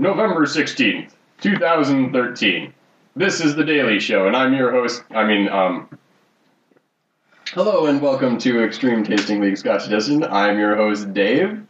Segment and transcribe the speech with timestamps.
[0.00, 1.10] November 16th,
[1.40, 2.72] 2013.
[3.16, 5.02] This is The Daily Show, and I'm your host.
[5.10, 5.88] I mean, um.
[7.48, 10.22] Hello, and welcome to Extreme Tasting League Scotch Edition.
[10.22, 11.66] I'm your host, Dave.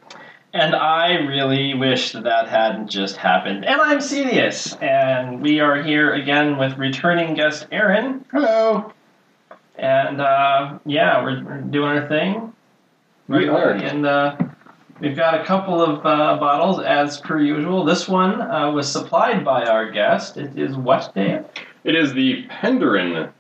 [0.53, 3.65] And I really wish that that hadn't just happened.
[3.65, 4.75] And I'm serious.
[4.75, 8.27] And we are here again with returning guest Aaron.
[8.31, 8.93] Hello.
[9.77, 12.53] And uh, yeah, we're, we're doing our thing.
[13.27, 13.71] We are.
[13.71, 14.37] And uh,
[15.01, 17.85] we've got a couple of uh, bottles as per usual.
[17.85, 20.37] This one uh, was supplied by our guest.
[20.37, 21.45] It is what, Dave?
[21.85, 23.31] It is the Penderyn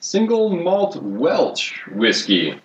[0.00, 2.60] Single Malt Welsh Whiskey.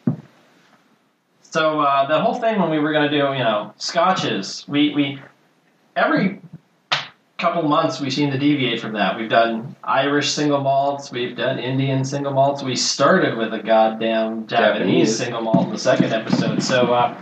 [1.41, 4.93] So uh, the whole thing when we were going to do, you know, scotches, we,
[4.93, 5.19] we
[5.95, 6.41] every
[7.37, 9.17] couple months we seem to deviate from that.
[9.17, 12.61] We've done Irish single malts, we've done Indian single malts.
[12.61, 15.17] We started with a goddamn Japanese, Japanese.
[15.17, 16.61] single malt in the second episode.
[16.61, 17.17] So uh,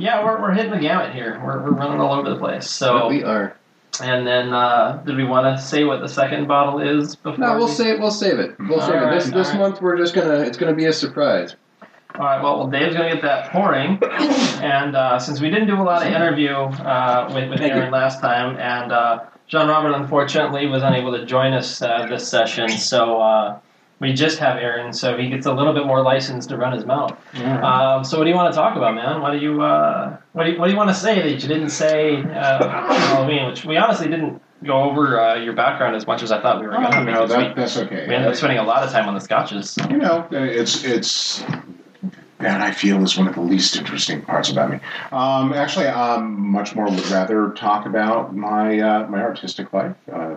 [0.00, 1.40] yeah, we're, we're hitting the gamut here.
[1.44, 2.68] We're, we're running all over the place.
[2.68, 3.56] So we are.
[4.02, 7.38] and then uh, did we want to say what the second bottle is before?
[7.38, 7.98] No, we'll we- save.
[8.00, 8.56] We'll save it.
[8.58, 9.10] We'll save it.
[9.10, 9.58] This this alright.
[9.58, 10.40] month we're just gonna.
[10.40, 11.54] It's gonna be a surprise.
[12.16, 12.42] All right.
[12.42, 15.82] Well, well, Dave's going to get that pouring, and uh, since we didn't do a
[15.84, 17.90] lot of interview uh, with, with Aaron you.
[17.92, 22.68] last time, and uh, John Robert unfortunately was unable to join us uh, this session,
[22.68, 23.60] so uh,
[24.00, 26.86] we just have Aaron, so he gets a little bit more license to run his
[26.86, 27.12] mouth.
[27.36, 29.20] Um, so, what do you want to talk about, man?
[29.20, 31.48] What do you uh, what do you, what do you want to say that you
[31.48, 33.46] didn't say uh, Halloween?
[33.46, 36.66] Which we honestly didn't go over uh, your background as much as I thought we
[36.66, 36.98] were going to.
[36.98, 38.06] Oh, no, that, that's okay.
[38.08, 39.76] we ended up spending a lot of time on the scotches.
[39.90, 41.44] you know, it's it's
[42.38, 44.78] that I feel is one of the least interesting parts about me.
[45.12, 49.94] Um, actually, I much more would rather talk about my uh, my artistic life.
[50.10, 50.36] Uh,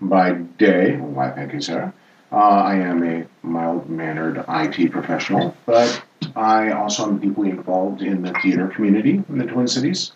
[0.00, 1.92] by day, why thank you, Sarah.
[2.34, 6.02] Uh, I am a mild mannered IT professional, but
[6.34, 10.10] I also am deeply involved in the theater community in the Twin Cities.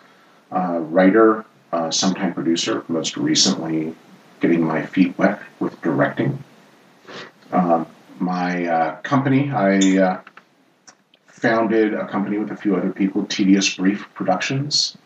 [0.51, 3.95] Uh, writer, uh, sometime producer, most recently
[4.41, 6.43] getting my feet wet with directing.
[7.53, 7.87] Um,
[8.19, 10.21] my uh, company, I uh,
[11.27, 14.97] founded a company with a few other people, Tedious Brief Productions.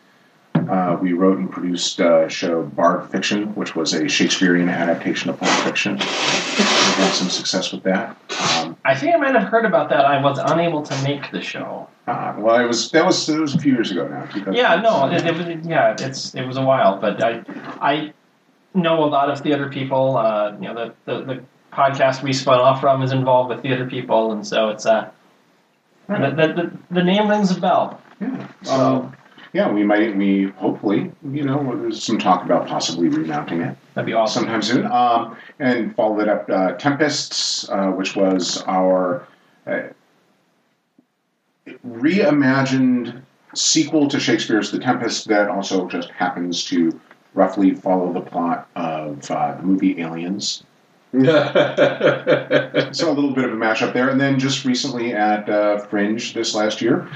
[0.68, 5.38] Uh, we wrote and produced a show, Bard Fiction, which was a Shakespearean adaptation of
[5.38, 5.94] Pulp Fiction.
[5.96, 8.16] We had some success with that.
[8.60, 10.04] Um, I think I might have heard about that.
[10.04, 11.88] I was unable to make the show.
[12.06, 14.52] uh, well, it was that was it was a few years ago now.
[14.52, 17.42] Yeah, no, it, it was yeah, it's it was a while, but I
[17.80, 18.12] I
[18.74, 20.16] know a lot of theater people.
[20.16, 23.86] Uh, you know, the, the the podcast we spun off from is involved with theater
[23.86, 25.10] people, and so it's uh,
[26.08, 28.00] the, the, the, the name rings a bell.
[28.20, 28.46] Yeah.
[28.62, 29.16] So Um,
[29.54, 33.76] yeah, we might, we hopefully, you know, there's some talk about possibly remounting it.
[33.94, 34.42] that'd be awesome.
[34.42, 34.84] sometime soon.
[34.86, 39.28] Um, and followed it up, uh, Tempests, uh, which was our
[39.68, 39.82] uh,
[41.86, 43.22] reimagined
[43.54, 47.00] sequel to Shakespeare's The Tempest that also just happens to
[47.34, 50.64] roughly follow the plot of uh, the movie Aliens.
[51.14, 51.22] So
[53.10, 54.08] a little bit of a mashup there.
[54.08, 57.08] And then just recently at uh, Fringe this last year,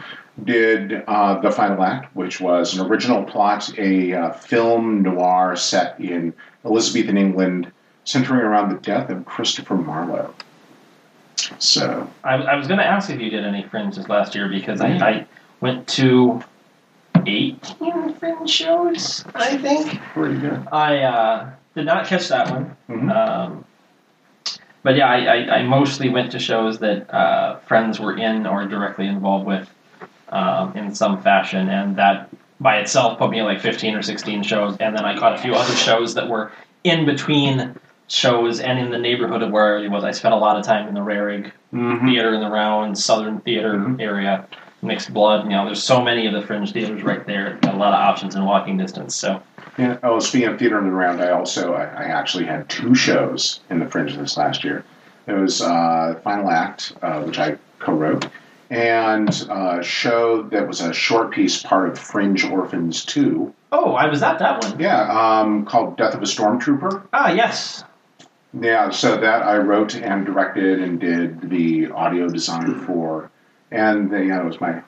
[0.44, 5.99] did uh, The Final Act, which was an original plot, a uh, film noir set
[6.00, 6.32] in
[6.65, 7.71] Elizabethan England,
[8.04, 10.34] centering around the death of Christopher Marlowe.
[11.59, 14.81] So, I, I was going to ask if you did any fringes last year because
[14.81, 15.26] I, I
[15.60, 16.43] went to
[17.26, 19.25] eighteen fringe shows.
[19.34, 20.00] I think.
[20.15, 20.66] pretty good.
[20.72, 22.76] I uh, did not catch that one.
[22.88, 23.15] Mhm.
[23.15, 23.65] Um,
[24.82, 28.66] but yeah, I, I, I mostly went to shows that uh, friends were in or
[28.66, 29.69] directly involved with
[30.31, 32.28] um, in some fashion, and that
[32.61, 34.77] by itself put me at like 15 or 16 shows.
[34.78, 36.50] And then I caught a few other shows that were
[36.84, 37.75] in between
[38.09, 40.03] shows and in the neighborhood of where I was.
[40.03, 42.06] I spent a lot of time in the Rarig Mm-hmm.
[42.09, 44.00] Theater in the Round, Southern Theater Mhm.
[44.00, 44.47] area,
[44.81, 45.44] Mixed Blood.
[45.44, 47.59] You know, there's so many of the fringe theaters right there.
[47.65, 49.15] A lot of options in walking distance.
[49.15, 49.43] So
[49.77, 49.99] Yeah.
[50.03, 53.61] Oh, speaking of theater in the round, I also I, I actually had two shows
[53.69, 54.83] in the Fringe this last year.
[55.27, 58.27] It was uh, Final Act, uh, which I co-wrote,
[58.71, 63.55] and a show that was a short piece part of Fringe Orphans Two.
[63.73, 64.79] Oh, I was at that one.
[64.79, 67.03] Yeah, um, called Death of a Stormtrooper.
[67.12, 67.85] Ah, yes.
[68.59, 73.31] Yeah, so that I wrote and directed and did the audio design for,
[73.70, 74.82] and uh, yeah, it was my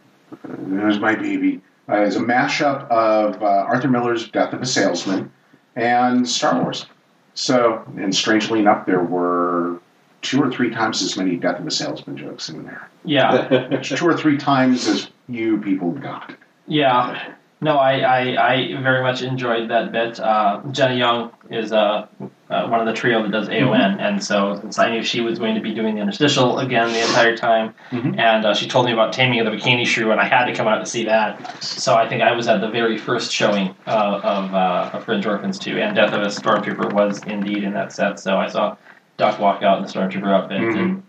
[0.44, 1.61] it was my baby.
[1.88, 5.31] Uh, it was a mashup of uh, Arthur Miller's Death of a Salesman
[5.76, 6.87] and Star Wars.
[7.35, 9.81] So, and strangely enough, there were
[10.22, 12.88] two or three times as many Death of a Salesman jokes in there.
[13.05, 13.78] Yeah.
[13.82, 16.34] two or three times as you people got.
[16.67, 17.32] Yeah.
[17.62, 20.19] No, I, I, I very much enjoyed that bit.
[20.19, 22.06] Uh, Jenna Young is uh,
[22.49, 25.38] uh, one of the trio that does AON, and so since I knew she was
[25.38, 28.19] going to be doing the interstitial again the entire time, Mhm.
[28.19, 30.55] and uh, she told me about Taming of the Bikini Shrew, and I had to
[30.55, 31.62] come out to see that.
[31.62, 35.26] So I think I was at the very first showing uh, of, uh, of Fringe
[35.26, 38.19] Orphans 2 and Death of a Stormtrooper was indeed in that set.
[38.20, 38.75] So I saw
[39.20, 40.78] Duck walk out in the Stormtrooper outfit, Mhm.
[40.78, 41.02] and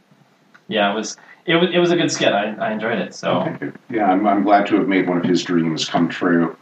[0.67, 2.33] yeah, it was it was it was a good skit.
[2.33, 3.15] I, I enjoyed it.
[3.15, 3.71] So Okay.
[3.89, 6.55] Yeah, I'm, I'm glad to have made one of his dreams come true.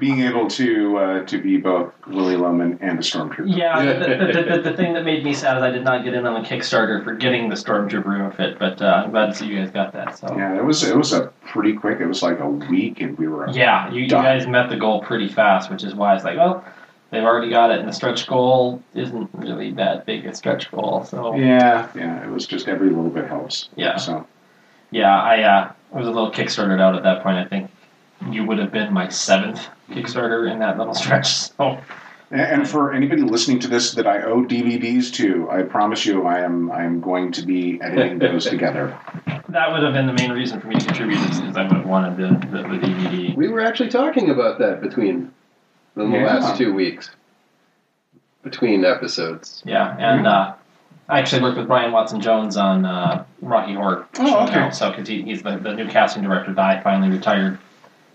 [0.00, 3.44] Being able to uh, to be both Willy Loman and a stormtrooper.
[3.54, 6.04] yeah, the, the, the, the, the thing that made me sad is I did not
[6.04, 9.34] get in on the Kickstarter for getting the Stormtrooper outfit, but uh, I'm glad to
[9.34, 10.16] see you guys got that.
[10.18, 12.00] So Yeah, it was it was a pretty quick.
[12.00, 13.48] It was like a week, and we were.
[13.50, 16.64] Yeah, you, you guys met the goal pretty fast, which is why it's like, well,
[17.10, 21.04] they've already got it, and the stretch goal isn't really that big a stretch goal.
[21.04, 22.24] So yeah, Yeah, yeah.
[22.24, 23.68] It was just every little bit helps.
[23.76, 24.26] yeah, So
[24.90, 27.38] yeah, I uh, I was a little kickstarted out at that point.
[27.38, 27.70] I think
[28.30, 31.28] you would have been my seventh Kickstarter in that little stretch.
[31.56, 31.78] So
[32.30, 36.26] And, and for anybody listening to this that I owe DVDs to, I promise you,
[36.26, 38.96] I am I am going to be editing those together.
[39.48, 41.72] that would have been the main reason for me to contribute, is because I would
[41.78, 43.34] have wanted the, the, the DVD.
[43.34, 45.32] We were actually talking about that between
[45.96, 46.24] in the Yeah.
[46.38, 47.10] last two weeks.
[48.42, 49.62] Between episodes.
[49.66, 50.54] Yeah, and uh,
[51.10, 54.06] I actually worked with Brian Watson Jones on uh, Rocky Horror.
[54.18, 54.54] Oh, Show okay.
[54.54, 57.58] now, so because he, he's the, the new casting director, Di finally retired,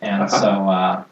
[0.02, 0.28] and Uh-huh.
[0.40, 1.04] so uh,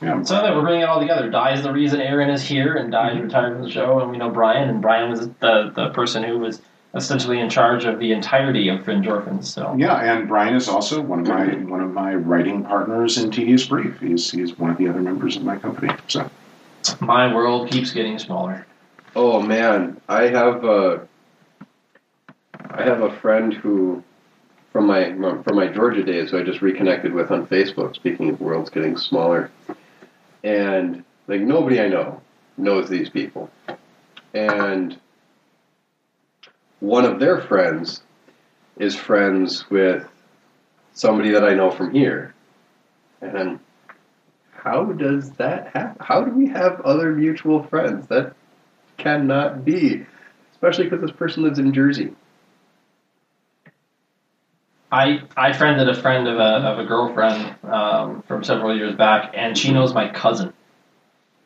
[0.00, 0.22] Yeah.
[0.22, 1.28] so that we're bringing it all together.
[1.28, 4.10] Di is the reason Aaron is here, and Di is retired from the show, and
[4.10, 6.62] we know Brian, and Brian was the the person who was
[6.94, 9.52] essentially in charge of the entirety of Fringe Orphans.
[9.52, 13.30] So Yeah, and Brian is also one of my one of my writing partners in
[13.30, 13.98] Tedious Brief.
[14.00, 15.94] He's he's one of the other members of my company.
[16.08, 16.30] So
[17.00, 18.66] my world keeps getting smaller.
[19.16, 21.06] Oh man, I have a
[22.70, 24.02] I have a friend who
[24.72, 27.94] from my from my Georgia days who I just reconnected with on Facebook.
[27.94, 29.50] Speaking of worlds getting smaller,
[30.42, 32.20] and like nobody I know
[32.56, 33.50] knows these people,
[34.32, 34.98] and
[36.84, 38.02] one of their friends
[38.76, 40.06] is friends with
[40.92, 42.34] somebody that I know from here,
[43.22, 43.58] and
[44.52, 45.96] how does that happen?
[46.00, 48.06] How do we have other mutual friends?
[48.08, 48.34] That
[48.98, 50.04] cannot be,
[50.52, 52.14] especially because this person lives in Jersey.
[54.92, 59.32] I I friended a friend of a of a girlfriend um, from several years back,
[59.34, 60.52] and she knows my cousin.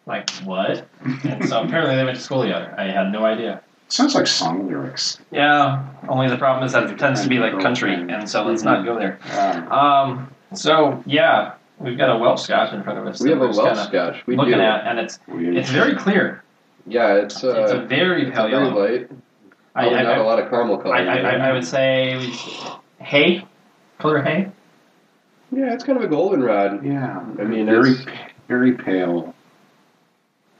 [0.04, 0.88] Like what?
[1.24, 2.74] And so apparently they went to school together.
[2.76, 3.62] I had no idea.
[3.88, 5.18] Sounds like song lyrics.
[5.30, 5.84] Yeah.
[6.08, 8.84] Only the problem is that it tends to be like country, and so let's not
[8.84, 9.18] go there.
[9.38, 10.32] Um, Um.
[10.54, 13.20] So yeah, we've got a Welsh Scotch in front of us.
[13.20, 14.26] We have a we're just Welsh kinda Scotch.
[14.26, 14.60] We looking do.
[14.60, 16.42] at, and it's we- it's very clear.
[16.86, 18.80] Yeah, it's it's a uh, very it's pale very yellow.
[18.88, 19.10] light.
[19.74, 20.94] I, Probably I, not a I, lot of caramel color.
[20.94, 22.18] I, I, I, I would say
[22.98, 23.44] hay,
[23.98, 24.48] color hay.
[25.52, 26.84] yeah, it's kind of a goldenrod.
[26.84, 28.06] yeah, I mean, very it's-
[28.48, 29.34] very pale.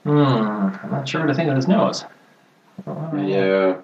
[0.03, 0.11] Hmm.
[0.17, 2.05] I'm not sure what to think of his nose.
[2.87, 3.81] Yeah,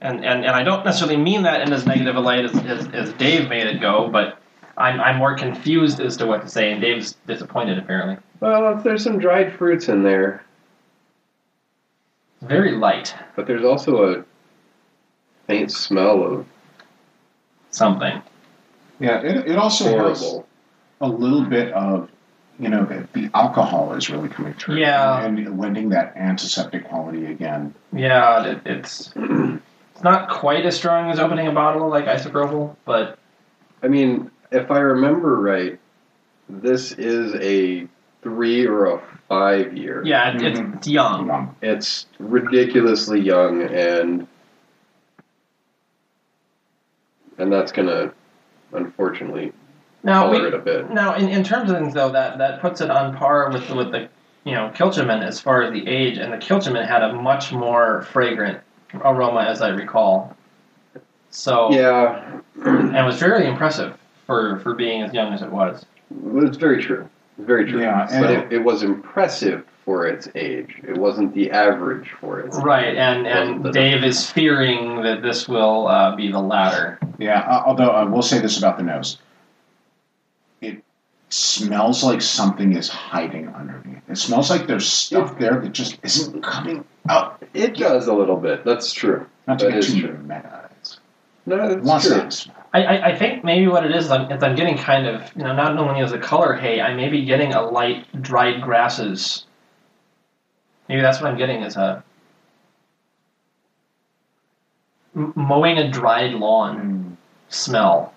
[0.00, 2.86] and, and, and I don't necessarily mean that in as negative a light as, as,
[2.88, 4.38] as Dave made it go, but
[4.76, 8.18] I'm, I'm more confused as to what to say, and Dave's disappointed apparently.
[8.40, 10.44] well, there's some dried fruits in there,
[12.42, 14.24] Very light, but there's also a
[15.46, 16.46] faint smell of
[17.70, 18.20] something.
[19.00, 20.46] Yeah, it, it also has horrible.
[21.00, 22.10] a little bit of,
[22.58, 24.76] you know, the, the alcohol is really coming through.
[24.76, 25.24] Yeah.
[25.24, 27.74] and lending that antiseptic quality again.
[27.92, 33.18] Yeah, it, it's it's not quite as strong as opening a bottle like isopropyl, but
[33.82, 35.78] I mean, if I remember right,
[36.48, 37.88] this is a
[38.22, 40.02] three or a five year.
[40.04, 40.76] yeah, it, Mhm.
[40.76, 41.54] it's young.
[41.60, 44.26] It's ridiculously young, and
[47.38, 48.12] and that's gonna
[48.72, 49.52] unfortunately
[50.04, 50.90] Now we, it a bit.
[50.90, 53.74] Now, in, in terms of things, though, that, that puts it on par with the,
[53.74, 54.08] with the
[54.44, 58.02] you know Kilchoman as far as the age, and the Kilchoman had a much more
[58.12, 58.60] fragrant
[58.94, 60.36] aroma, as I recall.
[61.30, 63.96] So Yeah, and it was very impressive
[64.26, 65.84] for for being as young as it was.
[66.36, 67.08] it's very true.
[67.38, 67.80] It's very true.
[67.80, 70.80] Yeah, but and- it, it was impressive for its age.
[70.86, 72.56] It wasn't the average for its.
[72.58, 76.98] Right, and Wasn't and the- Dave is fearing that this will uh, be the latter.
[77.18, 79.18] yeah, uh, although I will say this about the nose.
[81.28, 84.02] It smells like something is hiding underneath.
[84.08, 87.42] It smells like there's stuff there that just isn't coming out.
[87.54, 88.64] It does a little bit.
[88.64, 89.26] That's true.
[89.46, 90.18] Not to That get too true.
[90.18, 90.70] meta.
[90.80, 90.98] It's,
[91.46, 92.14] No, that's true.
[92.16, 92.56] that smell.
[92.72, 95.22] I, I, I think maybe what it is, is I'm, is I'm getting kind of,
[95.36, 98.62] you know, not only as a color hay, I may be getting a light dried
[98.62, 99.44] grasses.
[100.88, 102.02] Maybe that's what I'm getting is a
[105.14, 107.16] mowing a dried lawn mm.
[107.54, 108.13] smell.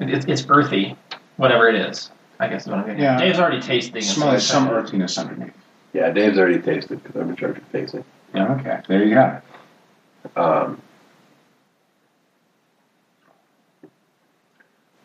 [0.00, 0.96] It, it's it's earthy,
[1.36, 2.10] whatever it is.
[2.40, 3.02] I guess is what I'm getting.
[3.02, 3.16] Yeah.
[3.18, 4.04] Dave's already tasting it.
[4.04, 5.54] Smell so like some I- earthiness underneath.
[5.92, 8.04] Yeah, Dave's already tasted because I'm in charge of tasting.
[8.34, 8.80] Yeah, okay.
[8.88, 9.40] There you go.
[10.34, 10.80] Um,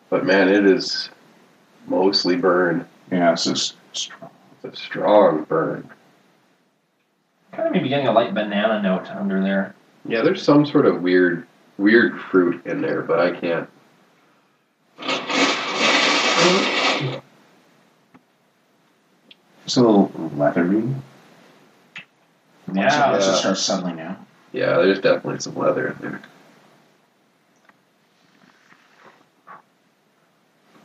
[0.08, 1.10] but man, it is
[1.86, 2.86] mostly burned.
[3.12, 3.74] Yeah, so s-
[4.64, 5.88] a strong burn.
[7.52, 9.74] Kind of maybe getting a light banana note under there.
[10.04, 11.46] Yeah, there's some sort of weird,
[11.78, 13.68] weird fruit in there, but I can't.
[19.70, 20.82] It's a little leathery.
[20.82, 21.04] Once
[22.74, 23.08] Yeah.
[23.08, 23.34] it, once it Yeah.
[23.36, 24.16] starts settling out.
[24.50, 26.20] Yeah, there's definitely some leather in there.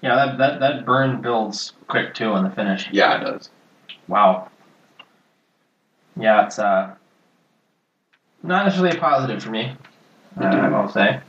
[0.03, 2.87] Yeah, that, that, that burn builds quick too on the finish.
[2.91, 3.49] Yeah, it does.
[4.07, 4.51] Wow.
[6.15, 6.93] Yeah, it's uh,
[8.43, 9.75] not necessarily a positive for me,
[10.39, 11.21] uh, I will say.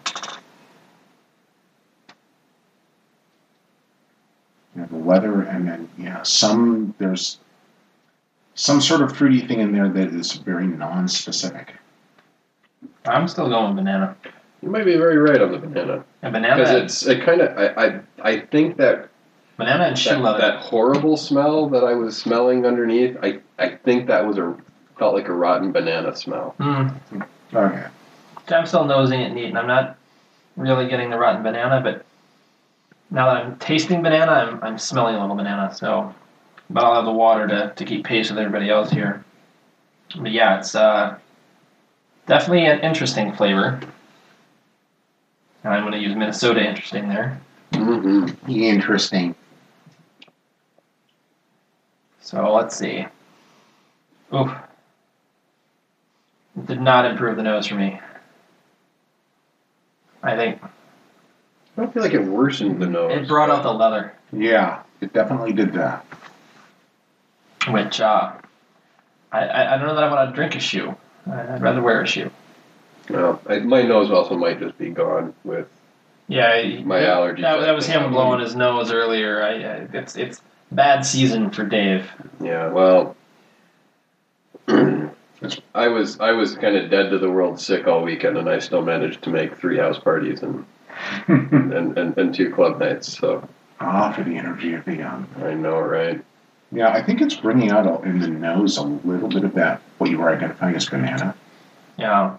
[4.75, 7.39] You know, the leather, and then yeah, some there's
[8.57, 11.75] some sort of fruity thing in there that is very non-specific.
[13.05, 14.17] I'm still going banana.
[14.63, 17.87] You might be very right on the banana And because it's it kind of I,
[17.87, 19.11] I I think that
[19.57, 20.39] banana and shoe that, leather.
[20.39, 23.17] that horrible smell that I was smelling underneath.
[23.23, 24.57] I I think that was a
[24.99, 26.55] felt like a rotten banana smell.
[26.59, 26.99] Mm.
[27.53, 27.87] Okay.
[28.49, 29.99] I'm still nosing it neat, and I'm not
[30.57, 32.05] really getting the rotten banana, but
[33.11, 36.15] now that I'm tasting banana, I'm, I'm smelling a little banana, so.
[36.69, 39.25] But I'll have the water to, to keep pace with everybody else here.
[40.17, 41.19] But yeah, it's uh,
[42.27, 43.81] definitely an interesting flavor.
[45.65, 47.41] And I'm going to use Minnesota interesting there.
[47.73, 48.51] Mm-hmm.
[48.51, 49.35] Interesting.
[52.21, 53.07] So let's see.
[54.35, 54.51] Oof.
[56.57, 58.01] It did not improve the nose for me.
[60.23, 60.69] I think I
[61.77, 63.13] don't feel like it worsened the nose.
[63.13, 64.13] it brought out the leather.
[64.33, 66.05] Yeah, it definitely did that.
[67.69, 68.33] Which uh,
[69.33, 70.95] I, I I don't know that I want to drink a shoe.
[71.31, 72.31] I'd rather wear a shoe.
[73.11, 75.69] Well, I, my nose also might just be gone with.
[76.29, 78.01] Yeah, I- My allergies, That, that was think.
[78.03, 79.43] him blowing his nose earlier.
[79.43, 80.41] I, I it's it's
[80.73, 82.11] bad season for Dave.
[82.41, 83.17] Yeah, well,
[85.75, 88.59] I was I was kind of dead to the world sick all weekend, and I
[88.59, 90.65] still managed to make three house parties and
[91.29, 93.19] and, and, and two club nights.
[93.19, 93.47] So
[93.79, 95.29] Ah, for the energy of the young.
[95.45, 96.25] I know, right?
[96.73, 99.81] Yeah, I think it's bringing out a- in the nose a little bit of that
[99.99, 101.35] what you were identifying as banana.
[101.97, 102.37] Yeah.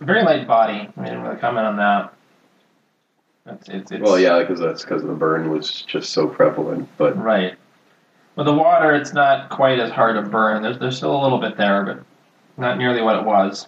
[0.00, 0.88] Very light body.
[0.96, 2.14] I didn't really comment on that.
[3.46, 6.88] It's, it's, it's Well, yeah, because that's because the burn was just so prevalent.
[6.96, 7.54] But Right.
[8.36, 10.62] With the water, it's not quite as hard to burn.
[10.62, 11.98] There's, there's still a little bit there, but
[12.56, 13.66] not nearly what it was.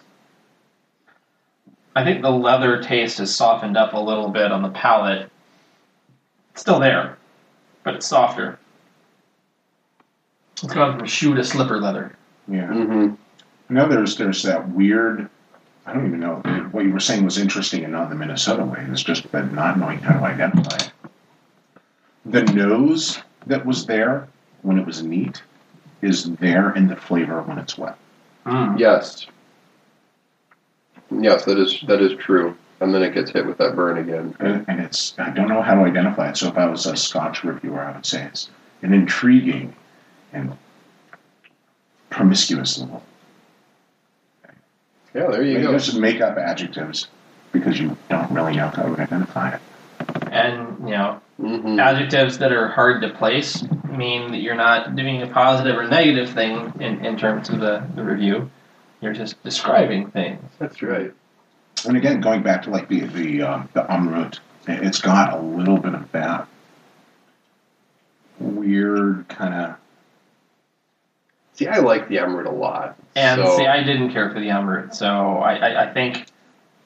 [1.95, 5.29] I think the leather taste has softened up a little bit on the palate.
[6.51, 7.17] It's still there,
[7.83, 8.57] but it's softer.
[10.53, 12.15] It's gone from shoe to slipper leather.
[12.47, 12.67] Yeah.
[12.67, 13.13] hmm
[13.69, 15.29] I know there's there's that weird.
[15.85, 16.35] I don't even know
[16.71, 18.85] what you were saying was interesting and not the Minnesota way.
[18.89, 20.91] It's just that not knowing how to identify it.
[22.25, 24.27] The nose that was there
[24.61, 25.41] when it was neat
[26.01, 27.97] is there in the flavor when it's wet.
[28.45, 28.77] Mm.
[28.77, 29.25] yes,
[31.21, 32.55] yes, that is that is true.
[32.79, 34.35] And then it gets hit with that burn again.
[34.39, 36.37] And, and it's I don't know how to identify it.
[36.37, 38.49] So if I was a Scotch reviewer, I would say it's
[38.81, 39.73] an intriguing
[40.33, 40.57] and
[42.09, 43.01] promiscuous little.
[45.13, 45.73] Yeah, there you You go.
[45.77, 47.07] just make up adjectives
[47.51, 49.61] because you don't really know how to identify it.
[50.31, 55.21] And, you know, hmm adjectives that are hard to place mean that you're not doing
[55.21, 58.49] a positive or negative thing in, in terms of the, the review.
[59.03, 60.41] You're just describing things.
[60.59, 61.13] That's right.
[61.85, 65.77] And again, going back to like the the um, the Amrut, it's got a little
[65.77, 66.47] bit of that
[68.39, 69.75] weird kind of.
[71.53, 72.95] See, I like the Amrut a lot.
[73.15, 76.25] And so, see, I didn't care for the Amrut, so I, I, I think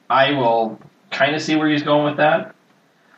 [0.09, 0.77] I will
[1.09, 2.53] kind of see where he's going with that.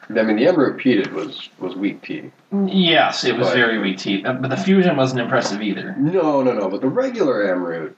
[0.09, 2.31] I mean, the Amrut peated was was weak tea.
[2.67, 4.21] Yes, it was But- very weak tea.
[4.23, 6.67] but the fusion wasn't impressive either, No, no, no.
[6.69, 7.93] But the regular Amrut,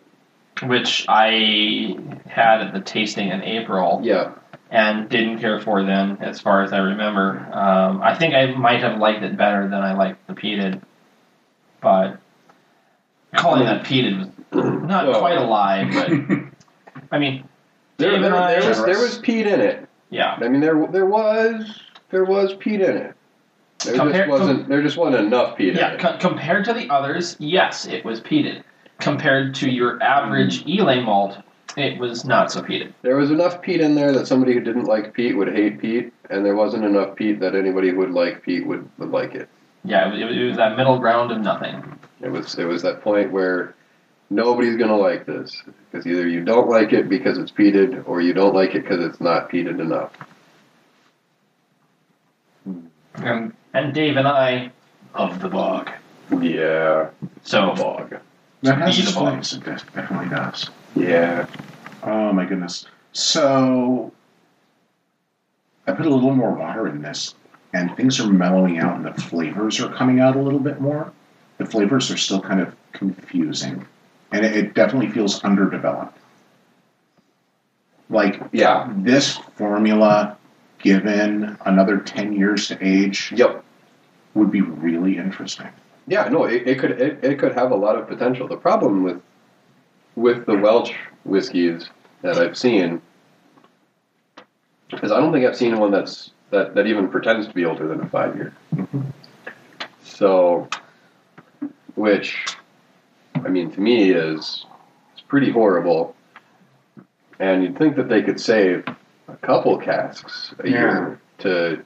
[0.64, 4.02] which I had at the tasting in April.
[4.04, 4.34] yeah,
[4.70, 7.40] and didn't care for then, as far as I remember.
[7.52, 10.82] Um, I think I might have liked it better than I liked the peated,
[11.82, 12.18] but
[13.36, 15.90] calling that peated was not Well, quite a lie.
[15.92, 17.44] But I mean,
[17.98, 19.88] There, there, there was there was peat in it.
[20.10, 23.16] yeah, I mean, there there was there was peat in it.
[23.84, 25.90] There just wasn't there just wasn't enough peat yeah.
[25.90, 26.00] in it.
[26.00, 28.64] Co- compared to the others, yes, it was peated.
[29.02, 30.80] Compared to your average mm.
[30.80, 31.38] Islay malt,
[31.78, 32.94] it was not so peated.
[33.02, 36.14] There was enough peat in there that somebody who didn't like peat would hate peat,
[36.30, 39.50] and there wasn't enough peat that anybody who would like peat would, would like it.
[39.84, 42.00] Yeah, it was, it was that middle ground of nothing.
[42.22, 43.74] It was it was that point where
[44.30, 48.34] nobody's gonna like this because either you don't like it because it's peated, or you
[48.34, 50.12] don't like it because it's not peated enough.
[53.16, 54.72] And And Dave and I,
[55.14, 55.90] of the bog.
[56.40, 57.10] Yeah,
[57.44, 58.18] so bog.
[58.62, 59.54] That has its place.
[59.54, 60.70] It definitely does.
[60.96, 61.48] Yeah,
[62.04, 62.86] Oh my goodness.
[63.14, 64.12] So
[65.86, 67.36] I put a little more water in this,
[67.74, 71.12] and things are mellowing out, and the flavors are coming out a little bit more.
[71.58, 73.86] The flavors are still kind of confusing,
[74.32, 76.18] and it, it definitely feels underdeveloped.
[78.10, 80.38] Like yeah, this formula,
[80.80, 83.64] given another ten years to age, yep.
[84.34, 85.70] would be really interesting.
[86.08, 88.48] Yeah, no, it, it could it, it could have a lot of potential.
[88.48, 89.22] The problem with
[90.16, 90.94] with the Welsh
[91.24, 91.90] whiskeys
[92.22, 93.02] that I've seen
[95.02, 97.88] is I don't think I've seen one that's that, that even pretends to be older
[97.88, 98.54] than a five year.
[98.76, 99.02] Mm-hmm.
[100.04, 100.68] So,
[101.96, 102.46] which
[103.36, 104.66] I mean to me is
[105.14, 106.16] it's pretty horrible.
[107.40, 108.86] And you'd think that they could save
[109.28, 110.72] a couple casks a Yeah.
[110.80, 111.84] year to,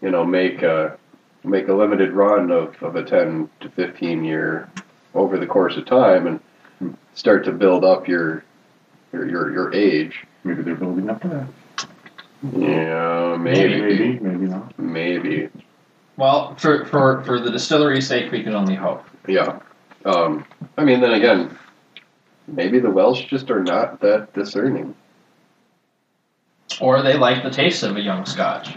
[0.00, 0.96] you know, make a
[1.44, 4.70] make a limited run of, of a 10 to 15 year
[5.14, 8.44] over the course of time and start to build up your
[9.12, 10.24] your your, your age.
[10.44, 11.46] Maybe they're building up to that.
[12.56, 13.80] Yeah, maybe.
[13.80, 14.76] maybe, maybe not.
[14.78, 15.48] Maybe.
[16.16, 19.04] well, for for for the distillery's sake, we can only hope.
[19.28, 19.60] Yeah.
[20.04, 20.44] Um,
[20.76, 21.56] I mean, then again,
[22.48, 24.94] maybe the Welsh just are not that discerning.
[26.80, 28.76] Or they like the taste of a young Scotch.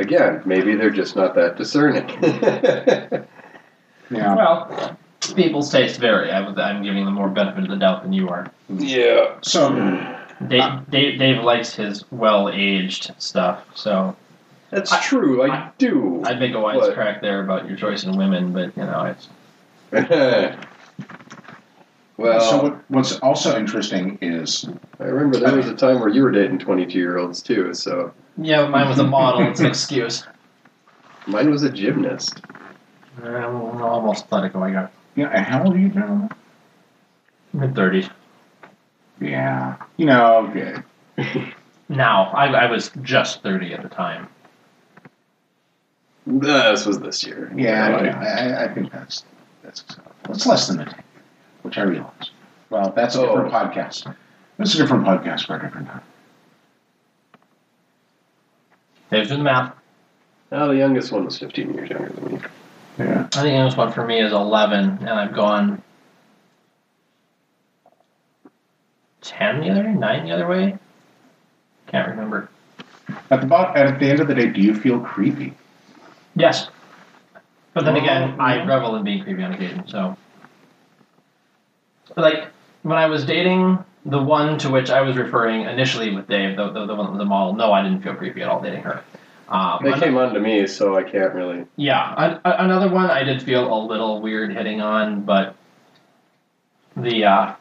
[0.00, 2.08] Again, maybe they're just not that discerning.
[4.12, 4.34] Yeah.
[4.34, 4.98] Well,
[5.36, 6.32] people's tastes vary.
[6.32, 8.50] I, was- I'm giving them more benefit of the doubt than you are.
[8.68, 9.36] yeah.
[9.42, 9.70] So
[10.48, 14.16] Dave, Dave, Dave likes his well-aged stuff, so
[14.70, 15.42] That's I- true.
[15.42, 16.22] I, I- do.
[16.24, 16.76] I'd make a What?
[16.76, 19.28] wisecrack there about your choice in women, but you know, it's
[22.20, 26.22] well, so what, what's also interesting is I remember there was a time where you
[26.22, 28.68] were dating 22 year olds too, so yeah.
[28.68, 29.48] Mine was a model.
[29.48, 30.26] It's an excuse.
[31.26, 32.40] mine was a gymnast.
[33.22, 34.62] Uh, I'm almost political.
[34.62, 35.28] I oh got yeah.
[35.28, 36.28] And how old are you now?
[37.52, 38.08] mid thirties.
[39.20, 39.76] Yeah.
[39.96, 40.82] You know, yeah,
[41.88, 44.28] Now I, I was just thirty at the time.
[46.26, 47.52] This was this year.
[47.56, 49.24] yeah, Like, I, I, I think that's
[49.62, 50.34] that's acceptable.
[50.34, 51.02] It's less than a ten,
[51.62, 52.30] which I realize.
[52.70, 53.26] Well, that's a Oh.
[53.44, 54.14] different podcast.
[54.56, 56.02] That's a different podcast for a different time.
[59.10, 59.74] Dave's doing the math.
[60.52, 62.40] Oh, the youngest one was 15 years younger than me.
[62.98, 63.20] Yeah.
[63.20, 65.80] I think the youngest one for me is eleven, and I've gone
[69.22, 70.76] ten the other way, nine the other way.
[71.86, 72.48] Can't remember.
[73.30, 75.54] At the bot, at the end of the day, do you feel creepy?
[76.36, 76.68] Yes.
[77.74, 78.00] But then oh.
[78.00, 80.16] again, Oh, I revel in being creepy on occasion, so.
[82.16, 82.48] Like,
[82.82, 86.70] when I was dating the one to which I was referring initially with Dave, the,
[86.70, 89.02] the, the one the model, no, I didn't feel creepy at all dating her.
[89.48, 91.66] Um, They came on to me, so I can't really.
[91.76, 95.56] yeah, a- another one I did feel a little weird hitting on, but
[96.96, 97.54] the uh,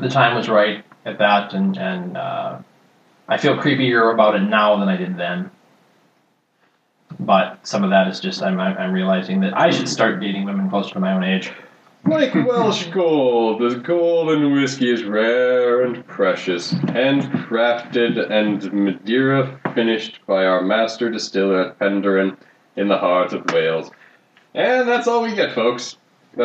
[0.00, 2.58] the time was right at that, and and uh,
[3.28, 5.50] I feel creepier about it now than I did then.
[7.20, 10.44] But some of that is just I'm I'm I'm realizing that I should start dating
[10.44, 11.52] women closer to my own age.
[12.06, 20.44] Like Welsh gold, the golden whiskey is rare and precious, handcrafted and Madeira finished by
[20.44, 22.36] our master distiller at Penderyn
[22.76, 23.90] in the heart of Wales.
[24.54, 25.96] And that's all we get, folks.
[26.36, 26.44] So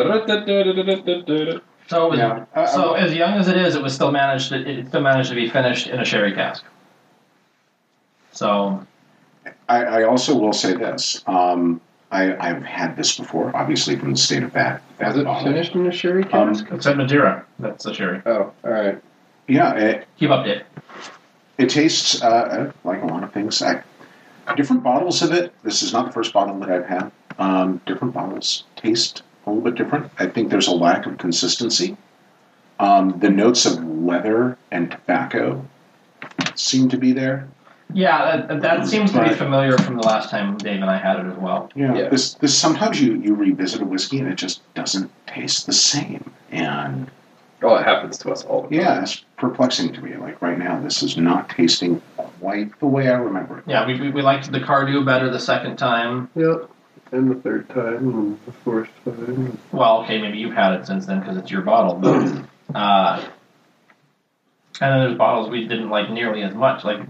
[2.14, 2.44] Yeah.
[2.54, 4.48] I- I- so as young as it is, it was still managed.
[4.50, 6.64] To, it still managed to be finished in a sherry cask.
[8.32, 8.86] So
[9.68, 11.22] I, I also will say this.
[11.26, 14.82] Um, I, I've had this before, obviously from the state of that.
[15.00, 15.44] Was it bottle.
[15.44, 16.66] finished in a sherry Um, cask?
[16.70, 17.44] it said Madeira.
[17.58, 18.20] That's the sherry.
[18.26, 19.00] oh, alright.
[19.46, 20.62] Yeah, it, Keep up, Dave.
[21.58, 23.62] it tastes uh, like a lot of things.
[23.62, 23.82] I,
[24.56, 25.52] different bottles of it.
[25.62, 27.12] This is not the first bottle that I've had.
[27.38, 30.10] Um, different bottles taste a little bit different.
[30.18, 31.96] I think there's a lack of consistency.
[32.80, 35.64] Um, the notes of leather and tobacco
[36.54, 37.48] seem to be there.
[37.94, 39.36] Yeah, that, that seems to be Right.
[39.36, 41.70] familiar from the last time Dave and I had it as well.
[41.74, 41.94] Yeah.
[41.94, 42.08] Yeah.
[42.08, 46.30] This, this sometimes you, you revisit a whiskey and it just doesn't taste the same.
[46.50, 47.10] And
[47.62, 48.78] Oh, it happens to us all the time.
[48.78, 50.16] yeah, it's perplexing to me.
[50.16, 53.64] Like right now, this is not tasting quite the way I remember it.
[53.66, 56.30] Yeah, we, we, we liked the Cardhu better the second time.
[56.36, 56.70] Yep.
[57.12, 59.58] And the third time, and the fourth time.
[59.72, 61.94] Well, okay, maybe you've had it since then because it's your bottle.
[61.96, 63.24] But, uh,
[64.80, 66.84] and then there's bottles we didn't like nearly as much.
[66.84, 67.00] Like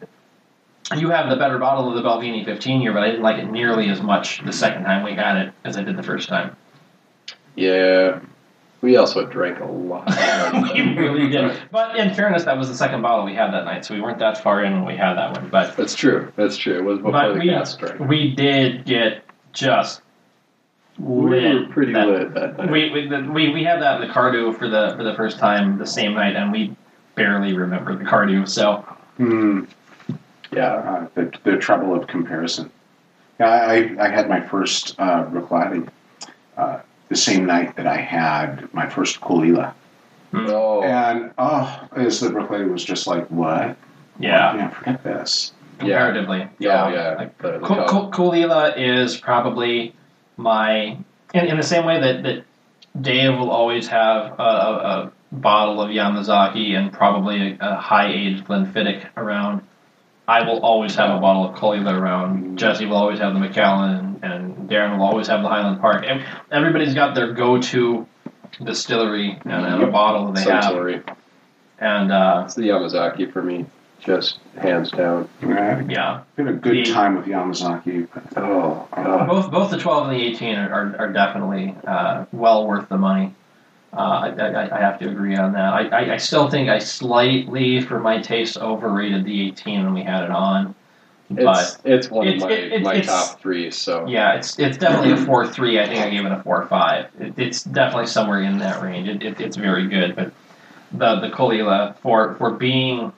[0.96, 3.50] you have the better bottle of the Balvenie 15 year, but I didn't like it
[3.50, 6.56] nearly as much the second time we had it as I did the first time.
[7.56, 8.20] Yeah.
[8.82, 10.06] We also drank a lot.
[10.74, 11.60] we really did.
[11.70, 14.18] But in fairness, that was the second bottle we had that night, so we weren't
[14.20, 15.50] that far in when we had that one.
[15.50, 16.32] But That's true.
[16.36, 16.78] That's true.
[16.78, 17.98] It was before But the we- gas strike.
[18.00, 19.22] we did get
[19.52, 20.00] just
[20.98, 21.04] We
[21.58, 22.70] were pretty that- lit that night.
[22.70, 25.38] We we, the, we we had that in the Cardhu for the for the first
[25.38, 26.74] time the same night, and we
[27.16, 28.48] barely remember the Cardhu.
[28.48, 28.76] So
[29.18, 29.64] Hmm.
[30.52, 30.72] Yeah.
[30.74, 32.70] Uh, the, the trouble of comparison.
[33.38, 35.88] Yeah, I, I had my first uh, Bruichladdich
[36.56, 39.74] uh, the same night that I had my first Caol Ila.
[40.32, 43.76] Oh, And, oh, as the Bruichladdich was just like, what?
[44.18, 45.52] yeah, Yeah, forget this.
[45.78, 47.14] comparatively, yeah, yeah.
[47.14, 49.94] Like, the- the Ku- Caol Ila is probably
[50.36, 50.98] my
[51.32, 52.44] in, in the same way that, that
[53.00, 54.74] Dave will always have a, a,
[55.06, 59.62] a bottle of Yamazaki and probably a, a high aged Glenfiddich around.
[60.30, 62.56] I will always have a bottle of Caol Ila around.
[62.56, 66.04] Jesse will always have the Macallan, and Darren will always have the Highland Park.
[66.06, 68.06] And everybody's got their go to
[68.62, 70.64] distillery and, and a bottle that they Some have.
[70.64, 71.02] story.
[71.80, 73.66] And uh, It's the Yamazaki for me,
[73.98, 75.28] just hands down.
[75.42, 78.06] Yeah, yeah, been a good The- time with Yamazaki.
[78.14, 79.26] But, Oh, God.
[79.28, 82.98] both both the 12 and the 18 are, are, are definitely uh, well worth the
[82.98, 83.34] money.
[83.92, 85.72] Uh, I, I, I have to agree on that.
[85.72, 90.02] I, I, I still think I slightly, for my taste, overrated the 18 when we
[90.04, 90.74] had it on.
[91.28, 93.70] But It's it's one It's- of my, it- my top three.
[93.70, 95.80] So yeah, it's it's definitely a 4 3.
[95.80, 97.06] I think I gave it a 4 5.
[97.20, 99.08] It, it's definitely somewhere in that range.
[99.08, 100.14] It, it, it's very good.
[100.16, 100.32] But
[100.92, 103.12] the, the Caol Ila, for, for being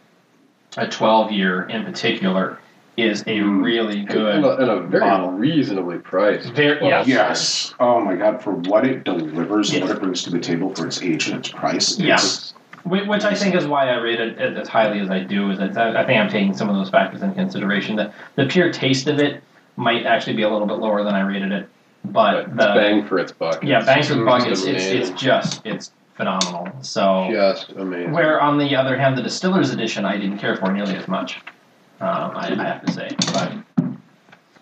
[0.76, 2.58] a 12 year in particular,
[2.96, 4.44] is a really and good.
[4.44, 5.30] a, and a very bottle.
[5.32, 6.50] reasonably priced.
[6.52, 7.04] Very, Well, yeah.
[7.06, 7.74] yes.
[7.80, 9.86] Oh my God, for what it delivers and Yeah.
[9.86, 11.98] what it brings to the table for its age and its price.
[11.98, 12.14] Yeah.
[12.14, 12.52] It's,
[12.84, 15.50] Which I think is why I rate it as as highly as I do.
[15.50, 17.96] Is that I think I'm taking some of those factors into consideration.
[17.96, 19.42] That the pure taste of it
[19.76, 21.68] might actually be a little bit lower than I rated it,
[22.04, 23.62] but It's the bang for its buck.
[23.62, 24.44] yeah, bang for the buck.
[24.46, 26.68] Just It's, it's it's just it's phenomenal.
[26.82, 28.12] So just amazing.
[28.12, 31.40] where on the other hand, the distillers edition I didn't care for nearly as much.
[32.02, 33.52] Um, I, I have to say, but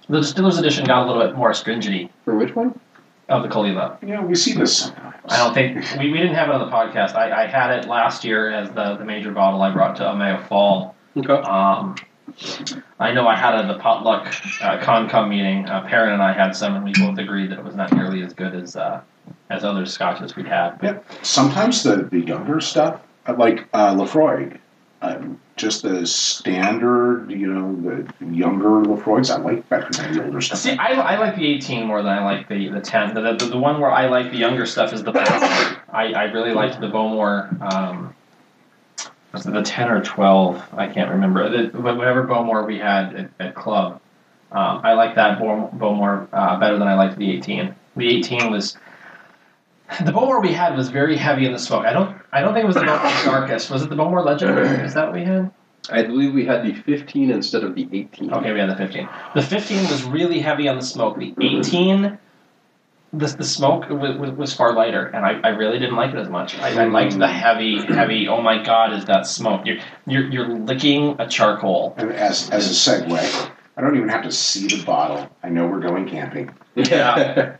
[0.09, 2.79] the distillers edition got a little bit more stringency For which one?
[3.31, 3.99] of the Caol Ila.
[4.05, 5.15] yeah, we see this sometimes.
[5.29, 7.15] I don't think we, we didn't have it on the podcast.
[7.15, 10.45] I, I had it last year as the, the major bottle I brought to Omega
[10.49, 10.95] Fall.
[11.17, 11.33] Okay.
[11.33, 11.95] Um,
[12.99, 14.27] I know I had it at the potluck
[14.61, 15.67] uh, ConCom meeting.
[15.69, 18.23] Uh, Perrin and I had some, and we both agreed that it was not nearly
[18.23, 19.01] as good as uh,
[19.49, 20.79] as other scotches we'd had.
[20.83, 24.59] Yeah, sometimes the, the younger stuff, uh, like uh, Lefroy,
[25.03, 30.41] um, just the standard, you know, the younger Laphroaigs, I like better than the older
[30.41, 30.59] stuff.
[30.59, 33.15] See, I, I like the 18 more than I like the, the 10.
[33.15, 35.79] The, the, the one where I like the younger stuff is the Bowmore.
[35.93, 37.61] I, I really liked the Bowmore.
[37.61, 38.15] Um,
[39.33, 40.65] was it the 10 or 12?
[40.73, 41.49] I can't remember.
[41.49, 44.01] The, whatever Bowmore we had at, at Club.
[44.51, 47.75] Um, I like that Bow- Bowmore uh, better than I liked the 18.
[47.97, 48.77] The 18 was.
[50.05, 51.85] The Bowmore we had was very heavy in the smoke.
[51.85, 52.17] I don't.
[52.33, 53.71] I don't think it was the Bowmore Darkest.
[53.71, 54.69] Was it the Bowmore Legendary?
[54.85, 55.51] Is that what we had?
[55.89, 58.33] I believe we had the 15 instead of the 18.
[58.33, 59.09] Okay, we had the 15.
[59.35, 61.19] The 15 was really heavy on the smoke.
[61.19, 62.19] The 18,
[63.13, 66.19] the, the smoke was, was, was far lighter, and I, I really didn't like it
[66.19, 66.57] as much.
[66.59, 67.33] I, I liked the hmm.
[67.33, 68.29] heavy, heavy.
[68.29, 69.67] Oh my God, is that smoke?
[69.67, 71.95] You're you're, you're licking a charcoal.
[71.97, 75.29] And as, as a segue, I don't even have to see the bottle.
[75.43, 76.55] I know we're going camping.
[76.77, 77.57] Yeah.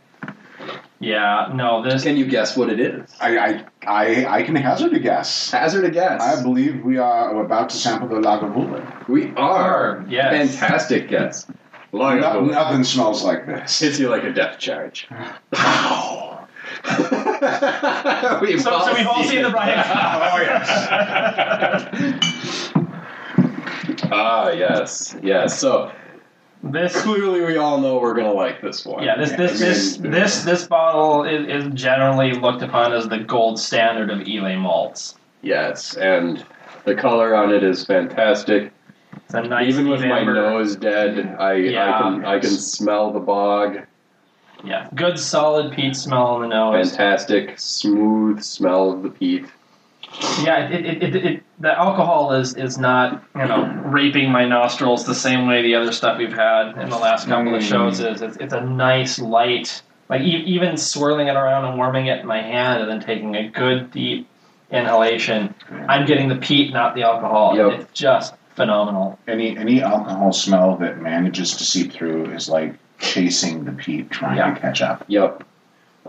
[1.01, 2.03] Yeah, no, this.
[2.03, 3.09] Can you guess what it is?
[3.19, 5.49] I, I, I, I can hazard a guess.
[5.49, 6.21] Hazard a guess.
[6.21, 9.07] I believe we are about to sample the Lagavulin.
[9.09, 10.05] we are.
[10.07, 10.57] Yes.
[10.59, 11.47] Fantastic guess.
[11.91, 12.51] No, Lagavulin.
[12.51, 13.79] nothing smells like this.
[13.79, 15.07] Hits you like a death charge.
[15.51, 16.47] Wow.
[18.41, 19.79] We've So, so we've all seen the Brian.
[24.03, 24.11] Oh, yes.
[24.11, 25.57] ah, yes, yes.
[25.59, 25.91] So
[26.63, 27.01] This.
[27.01, 29.03] clearly, we all know we're gonna like this one.
[29.03, 33.59] Yeah, this this this this this bottle is, is generally looked upon as the gold
[33.59, 35.15] standard of Islay malts.
[35.41, 36.45] Yes, and
[36.85, 38.71] the color on it is fantastic.
[39.25, 40.33] It's a nice Even with deep my amber.
[40.35, 41.95] nose dead, I, Yeah.
[41.95, 43.79] I can I can smell the bog.
[44.63, 46.89] Yeah, good solid peat smell on the nose.
[46.89, 49.45] Fantastic, smooth smell of the peat.
[50.43, 55.05] Yeah, it, it, it, it, the alcohol is is not you know raping my nostrils
[55.05, 57.69] the same way the other stuff we've had in the last couple of Mm.
[57.69, 58.21] shows is.
[58.21, 62.25] It's, it's a nice light, like e- even swirling it around and warming it in
[62.27, 64.27] my hand, and then taking a good deep
[64.69, 65.53] inhalation.
[65.87, 67.55] I'm getting the peat, not the alcohol.
[67.55, 67.79] Yep.
[67.81, 69.17] It's just phenomenal.
[69.27, 74.37] Any any alcohol smell that manages to seep through is like chasing the peat, trying
[74.37, 74.53] Yeah.
[74.53, 75.05] to catch up.
[75.07, 75.43] Yep.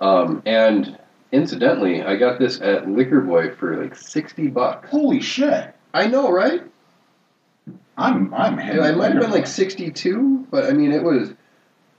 [0.01, 0.99] Um, and
[1.33, 4.91] incidentally, I got this at Liquor Boy for like sixty bucks.
[4.91, 5.75] Holy shit!
[5.95, 6.63] I know, right?
[7.97, 11.35] I'm I'm It, heading it might have been like sixty-two, but I mean, it was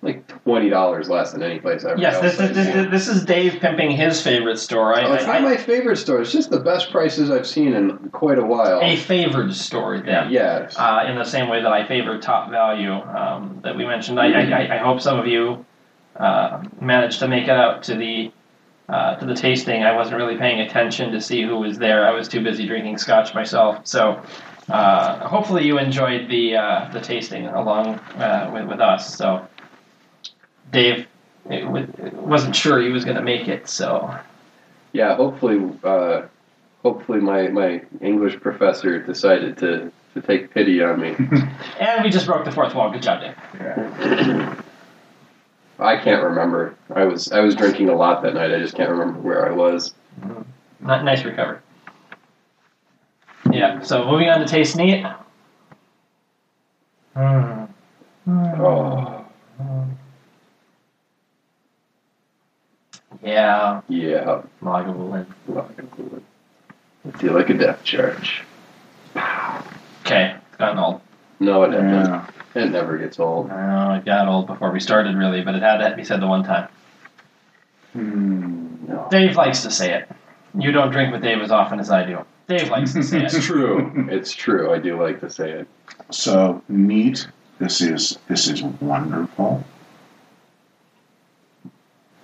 [0.01, 3.23] like twenty dollars less than any place I've Yes, this, ever this, this, this is
[3.23, 4.93] Dave pimping his favorite store.
[4.93, 6.19] I, Oh, it's I- not my favorite store.
[6.21, 8.81] It's just the best prices I've seen in quite a while.
[8.81, 10.31] a favored store then.
[10.31, 10.75] Yes.
[10.77, 14.19] Uh, in the same way that I favor top value um, that we mentioned.
[14.19, 15.63] I, I, I hope some of you
[16.17, 18.31] uh, managed to make it out to the
[18.89, 19.83] uh, to the tasting.
[19.83, 22.07] I wasn't really paying attention to see who was there.
[22.07, 23.87] I was too busy drinking scotch myself.
[23.87, 24.21] So
[24.69, 29.15] uh, hopefully you enjoyed the uh, the tasting along uh, with, with us.
[29.15, 29.47] So
[30.71, 31.07] Dave
[31.49, 33.67] it w- wasn't sure he was going to make it.
[33.67, 34.15] So
[34.93, 35.15] yeah.
[35.15, 36.23] Hopefully, uh,
[36.83, 41.15] hopefully my, my English professor decided to, to take pity on me.
[41.79, 42.91] and we just broke the fourth wall.
[42.91, 43.35] Good job, Dave.
[43.59, 44.61] Yeah.
[45.83, 46.75] I can't remember.
[46.95, 48.53] I was I was drinking a lot that night.
[48.53, 49.93] I just can't remember where I was.
[50.23, 50.45] N-
[50.81, 51.59] nice recovery.
[53.51, 53.81] Yeah.
[53.81, 55.05] So moving on to taste neat.
[57.15, 57.67] Mm.
[58.25, 59.25] Oh
[63.21, 64.41] Yeah, yeah.
[64.61, 65.25] Lagavulin.
[67.05, 68.43] I feel like a death charge.
[70.05, 71.01] Okay, it's gotten old.
[71.39, 71.89] No, it doesn't.
[71.89, 72.25] Yeah.
[72.55, 73.49] It never gets old.
[73.49, 76.21] I know it got old before we started, really, but it had to be said
[76.21, 76.67] the one time.
[77.93, 78.87] Hmm.
[78.87, 79.07] No.
[79.09, 80.09] Dave likes to say it.
[80.57, 82.19] You don't drink with Dave as often as I do.
[82.47, 83.23] Dave likes to say it.
[83.25, 83.41] It's it.
[83.41, 84.07] true.
[84.09, 84.71] It's true.
[84.73, 85.67] I do like to say it.
[86.11, 87.27] So neat.
[87.59, 89.63] This is this is wonderful.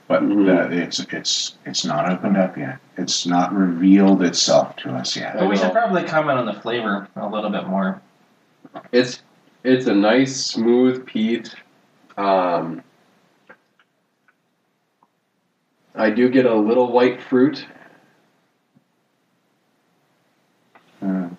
[0.07, 0.45] But Mhm.
[0.47, 2.79] that it's it's it's not opened up yet.
[2.97, 5.37] It's not revealed itself to us yet.
[5.37, 8.01] But we should probably comment on the flavor a little bit more.
[8.91, 9.21] It's
[9.63, 11.53] it's a nice smooth peat.
[12.17, 12.83] Um,
[15.95, 17.65] I do get a little white fruit.
[21.01, 21.29] Uh,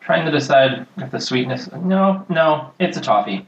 [0.00, 1.68] Trying to decide if the sweetness.
[1.72, 3.46] No, no, it's a toffee.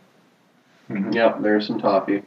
[0.90, 1.14] mhm.
[1.14, 2.22] Yep, there's some toffee.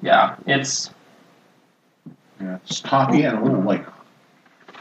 [0.00, 0.90] Yeah, it's
[2.40, 3.86] Yeah, it's toffee and a little like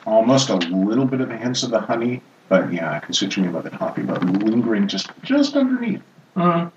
[0.08, 2.22] almost a little bit of the hints of the honey.
[2.52, 5.56] But yeah, I can see what you mean by the toffee, but lingering just just
[5.56, 6.02] underneath,
[6.36, 6.70] mm,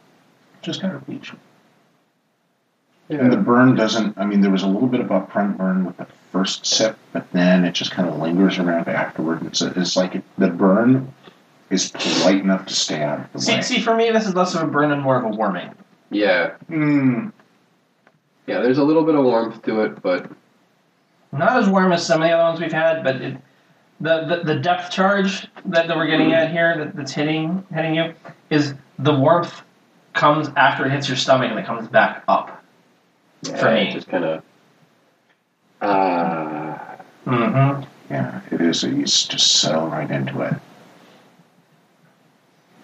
[0.62, 1.32] just under peach.
[3.08, 4.16] And the burn doesn't.
[4.16, 7.28] I mean, there was a little bit of upfront burn with the first sip, but
[7.32, 9.44] then it just kind of lingers around afterward.
[9.46, 11.12] It's, it's like it, the burn
[11.70, 13.62] is polite enough to stay out of the see, way.
[13.62, 13.80] see.
[13.80, 15.72] For me, this is less of a burn and more of a warming.
[16.08, 17.32] Yeah, Mm,
[18.46, 18.60] yeah.
[18.60, 20.30] There's a little bit of warmth to it, but
[21.32, 23.36] Not as warm as some of the other ones we've had, but it,
[24.00, 27.94] the, the the depth charge that, that we're getting at here, that, that's hitting hitting
[27.94, 28.14] you,
[28.50, 29.62] is the warmth
[30.12, 32.62] comes after it hits your stomach and it comes back up.
[33.42, 33.88] yeah, For me.
[33.88, 34.42] it just kind of.
[35.82, 37.82] Ah, Mm-hmm.
[38.12, 38.82] yeah, it is.
[38.82, 40.54] You just settle right into it.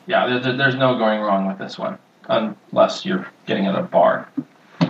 [0.07, 3.83] Yeah, there, there- there's no going wrong with this one, unless you're getting at a
[3.83, 4.29] bar.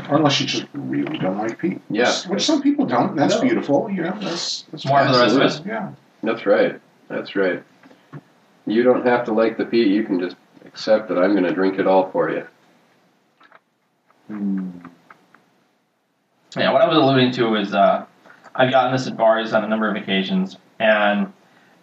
[0.08, 1.80] Or unless you just really don't like peat.
[1.90, 2.12] Yeah.
[2.28, 3.16] Which some people don't.
[3.16, 3.40] That's No.
[3.42, 3.90] beautiful.
[3.90, 5.62] You know, that's, that's More for the rest of us.
[5.66, 5.90] Yeah.
[6.22, 6.80] That's right.
[7.08, 7.62] That's right.
[8.66, 9.88] You don't have to like the peat.
[9.88, 12.46] You can just accept that I'm going to drink it all for you.
[16.56, 18.04] Yeah, what I was alluding to is uh,
[18.54, 21.32] I've gotten this at bars on a number of occasions, and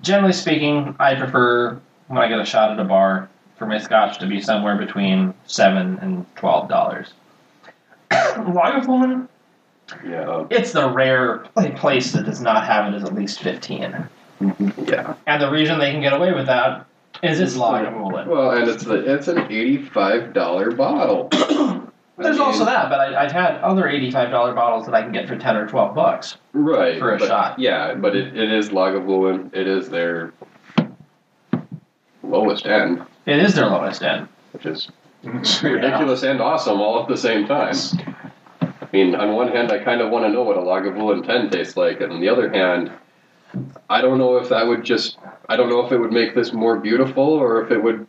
[0.02, 4.20] generally speaking, I prefer when I get a shot at a bar for my scotch
[4.20, 7.14] to be somewhere between seven and twelve dollars.
[8.12, 9.28] Lagavulin,
[10.06, 10.46] Yeah.
[10.50, 11.40] it's the rare
[11.76, 14.08] place that does not have it as at least fifteen,
[14.42, 14.84] Mm-hmm.
[14.90, 15.16] Yeah.
[15.26, 16.86] and the reason they can get away with that
[17.24, 18.28] is it's Lagavulin.
[18.28, 21.28] Well, and it's the it's an eighty-five dollar bottle.
[22.20, 25.02] There's I mean- also that, but I, I've had other eighty-five dollar bottles that I
[25.02, 26.38] can get for ten or twelve bucks.
[26.54, 27.60] right For a but- shot.
[27.60, 29.54] Yeah, but it, it is Lagavulin.
[29.56, 30.34] It is their
[32.24, 34.28] lowest end, It is their lowest end.
[34.52, 34.90] which is
[35.24, 35.32] Yeah.
[35.64, 37.76] ridiculous and awesome all at the same time.
[38.62, 41.50] I mean, on one hand, I kind of want to know what a Lagavulin 10
[41.50, 42.92] tastes like, and on the other hand,
[43.90, 45.18] I don't know if that would just
[45.50, 48.08] I don't know if it would make this more beautiful or if it would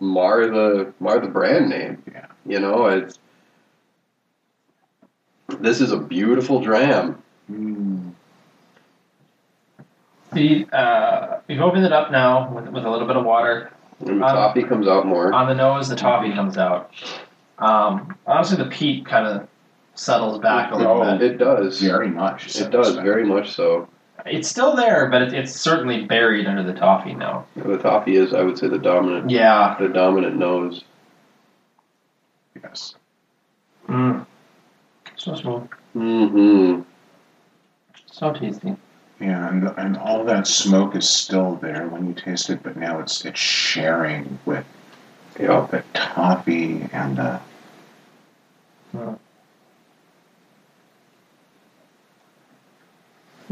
[0.00, 2.02] mar the mar the brand name.
[2.12, 2.26] Yeah.
[2.46, 3.18] You know, it's
[5.60, 7.22] this is a beautiful dram.
[7.50, 8.12] Mm.
[10.32, 14.20] The uh, we've opened it up now with, with a little bit of water And
[14.20, 15.32] the Um, toffee comes out more.
[15.32, 15.88] on the nose.
[15.88, 16.90] The toffee comes out.
[17.58, 19.46] Um, honestly, the peat kind of
[19.94, 21.18] settles back a little Oh.
[21.18, 21.32] bit.
[21.32, 21.80] It does.
[21.80, 22.56] Very much.
[22.58, 23.88] It does very much so.
[24.26, 27.44] It's still there, but it, it's certainly buried under the toffee now.
[27.56, 29.76] The toffee is, I would say, the dominant Yeah.
[29.80, 30.84] the dominant nose.
[32.62, 32.94] Yes.
[33.88, 34.24] Mm.
[35.16, 35.68] So smooth.
[35.96, 36.82] Mm-hmm.
[38.06, 38.76] So tasty.
[39.20, 42.98] Yeah, and and all that smoke is still there when you taste it, but now
[43.00, 44.64] it's it's sharing with
[45.38, 45.66] Yeah.
[45.70, 47.40] the toffee and the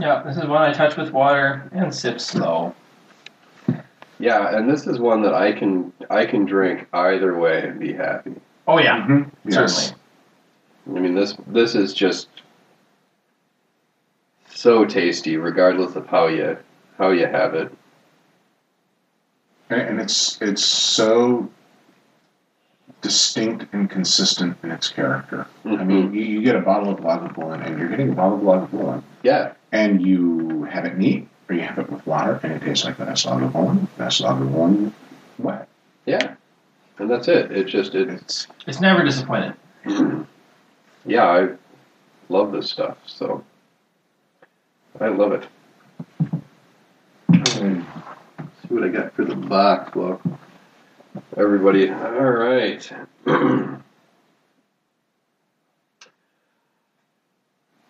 [0.00, 2.74] Yeah, this is one I touch with water and sip slow.
[4.18, 7.92] Yeah, and this is one that I can I can drink either way and be
[7.92, 8.34] happy.
[8.66, 9.30] Oh yeah, Mhm.
[9.44, 9.54] Yes.
[9.86, 10.00] certainly.
[10.96, 12.28] I mean this this is just
[14.48, 16.56] so tasty, regardless of how you
[16.98, 17.72] how you have it.
[19.70, 21.48] And- and it's it's so
[23.00, 25.46] distinct and consistent in its character.
[25.64, 26.14] I mean, mm-hmm.
[26.14, 29.52] you, you get a bottle of Lagavulin, and you're getting a bottle of Lagavulin, yeah,
[29.72, 32.98] and you have it neat, or you have it with water, and it tastes like
[32.98, 34.92] the best Lagavulin, best Lagavulin
[35.38, 35.68] wet.
[36.06, 36.34] yeah,
[36.98, 37.50] and that's it.
[37.50, 39.54] It just it, It's It's never disappointed.
[41.06, 41.48] yeah, I
[42.28, 42.98] love this stuff.
[43.06, 43.42] So
[45.00, 45.46] I love it.
[47.30, 47.82] Hmm.
[48.62, 49.94] See what I got for the box.
[49.94, 50.20] Well,
[51.36, 52.92] everybody, all right.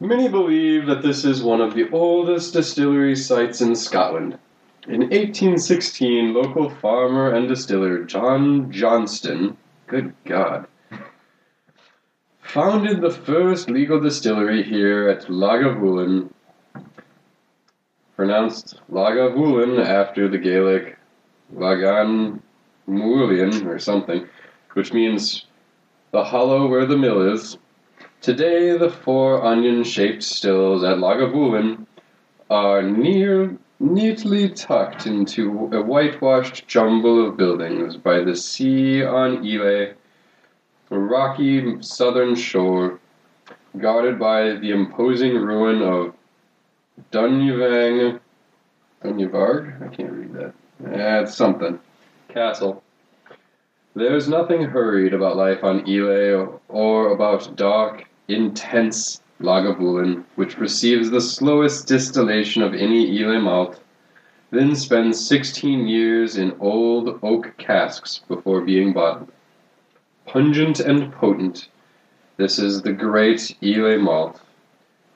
[0.00, 4.38] Many believe that this is one of the oldest distillery sites in Scotland.
[4.88, 10.66] In 1816, local farmer and distiller John Johnston, good God,
[12.40, 16.30] founded the first legal distillery here at Lagavulin,
[18.16, 20.96] pronounced Lagavulin after the Gaelic
[21.52, 22.42] Lagan
[22.88, 24.26] Moolian or something,
[24.72, 25.46] which means
[26.12, 27.58] the hollow where the mill is.
[28.20, 31.86] Today, the four onion shaped stills at Lagavulin
[32.50, 39.94] are near, neatly tucked into a whitewashed jumble of buildings by the sea on Islay,
[40.90, 42.98] a rocky southern shore,
[43.78, 46.14] guarded by the imposing ruin of
[47.12, 48.20] Dunyvang.
[49.02, 49.82] Dunyavarg?
[49.82, 50.52] I can't read that.
[51.22, 51.78] It's something.
[52.32, 52.82] Castle.
[53.94, 61.20] There's nothing hurried about life on Islay or about dark, intense Lagavulin, which receives the
[61.20, 63.80] slowest distillation of any Islay malt,
[64.50, 69.30] then spends 16 years in old oak casks before being bottled.
[70.26, 71.68] Pungent and potent,
[72.36, 74.40] this is the great Islay malt.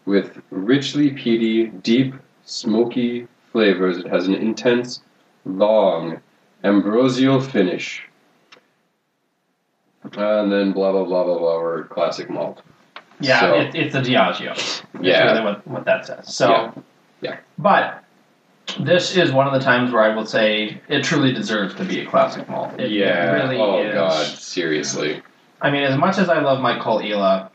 [0.05, 5.03] With richly peaty, deep, smoky flavors, it has an intense,
[5.45, 6.21] long,
[6.65, 8.03] ambrosial finish.
[10.17, 12.63] And then blah blah blah blah blah, or classic malt.
[13.21, 14.55] Yeah, So- it, it's a Diageo.
[14.55, 15.33] That's Yeah.
[15.33, 16.35] really what, what that says.
[16.35, 16.73] So, Yeah.
[17.21, 17.37] Yeah.
[17.59, 18.03] But
[18.81, 22.01] this is one of the times where I will say it truly deserves to be
[22.01, 22.75] a classic malt.
[22.75, 23.33] It, it yeah.
[23.33, 23.95] really oh is.
[23.95, 25.23] god, seriously.
[25.63, 27.51] I mean, as much as I love my Caol Ila,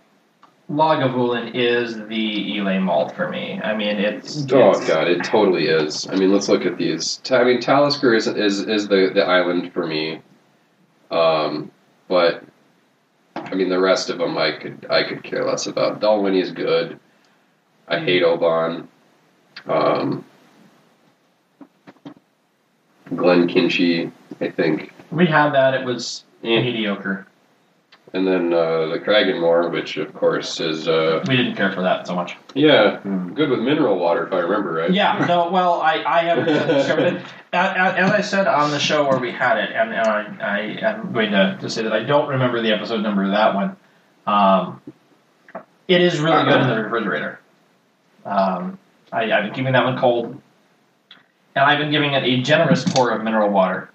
[0.69, 3.60] Lagavulin is the Islay malt for me.
[3.63, 6.08] I mean, it's, Oh god, it totally is.
[6.08, 7.19] I mean, let's look at these.
[7.32, 10.21] I mean, Talisker is is is the the island for me.
[11.10, 11.71] Um,
[12.08, 12.43] but
[13.36, 16.01] I mean, the rest of them I could I could care less about.
[16.01, 16.99] Dalwhinnie is good.
[17.88, 18.88] I hate Oban.
[19.67, 20.23] Um,
[23.10, 25.73] Glenkinchie, I think, We had that.
[25.73, 26.62] It was Eh.
[26.62, 27.25] mediocre.
[28.11, 32.07] And then uh, the Cragganmore, which of course is uh, We didn't care for that
[32.07, 32.35] so much.
[32.55, 34.91] yeah mm, good with mineral water if I remember right.
[34.91, 37.21] Yeah, no, well, I, I haven't discovered it.
[37.53, 40.91] As, as I said on the show where we had it, and, and I, I
[40.91, 43.77] am going to, to say that I don't remember the episode number of that one.
[44.25, 44.81] Um,
[45.87, 47.39] it is really good in the refrigerator.
[48.25, 48.77] Um,
[49.11, 50.39] I, I've been keeping that one cold,
[51.55, 53.89] and I've been giving it a generous pour of mineral water.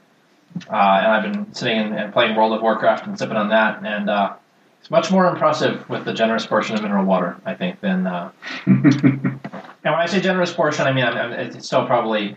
[0.69, 3.85] Uh, and I've been sitting and, and playing World of Warcraft and sipping on that,
[3.85, 4.35] and uh,
[4.81, 8.07] it's much more impressive with the generous portion of mineral water, I think, than.
[8.07, 8.31] Uh,
[8.67, 9.41] and
[9.83, 12.37] when I say generous portion, I mean I'm, I'm, it's still probably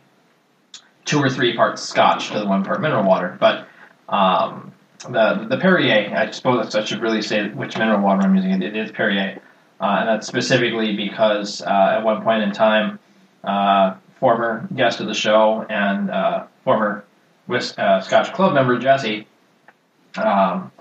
[1.05, 3.37] two or three parts Scotch to the one part mineral water.
[3.39, 3.67] But
[4.09, 4.71] um,
[5.09, 8.61] the the Perrier, I suppose I should really say which mineral water I'm using.
[8.61, 9.41] It, is Perrier,
[9.81, 12.99] uh, and that's specifically because uh, at one point in time,
[13.43, 17.03] uh, former guest of the show and uh, former
[17.47, 19.27] Whis- uh, Scotch Club member Jesse
[20.17, 20.71] um,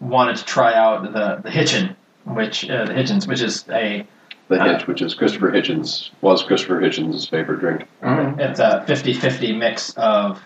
[0.00, 4.06] wanted to try out the the Hitchin, which uh, the Hitchens, which is a
[4.48, 7.86] The Uh, which is Christopher Hitchens, was Christopher Hitchens' favorite drink.
[8.02, 8.38] mm.
[8.38, 10.40] It's a 50-50 mix of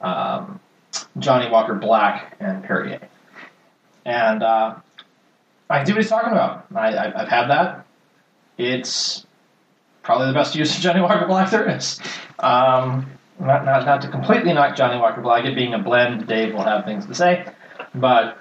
[0.00, 0.60] um,
[1.18, 3.00] Johnnie Walker Black and Perrier.
[4.04, 4.74] And uh,
[5.70, 6.66] I can see what he's talking about.
[6.74, 7.86] I, I, I've had that.
[8.58, 9.26] It's
[10.02, 12.00] probably the best use of Johnnie Walker Black there is.
[12.38, 13.10] Um,
[13.40, 16.62] not, not, not to completely knock Johnnie Walker Black, it being a blend, Dave will
[16.64, 17.46] have things to say.
[17.94, 18.38] But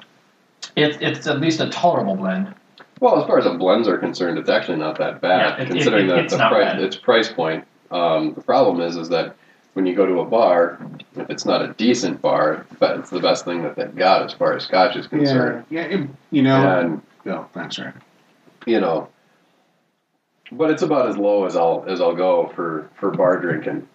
[0.75, 2.53] it, it's at least a tolerable blend.
[2.99, 5.61] Well, as far as the blends are concerned, it's actually not that bad Yeah, it-
[5.61, 7.65] it- considering it- the, it's the not price, its price point.
[7.91, 9.35] Um, the problem is, is that
[9.73, 10.79] when you go to a bar,
[11.15, 14.33] if it's not a decent bar, but it's the best thing that they've got as
[14.33, 15.65] far as scotch is concerned.
[15.69, 15.97] Yeah, yeah.
[15.99, 16.79] it- you know.
[16.79, 17.93] And oh, that's right.
[18.65, 19.07] you know,
[20.51, 23.87] but it's about as low as I'll as I'll go for for bar drinking.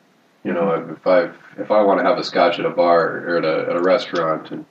[0.44, 1.30] You know, if I
[1.60, 3.80] if I want to have a scotch at a bar or at a, at a
[3.80, 4.64] restaurant and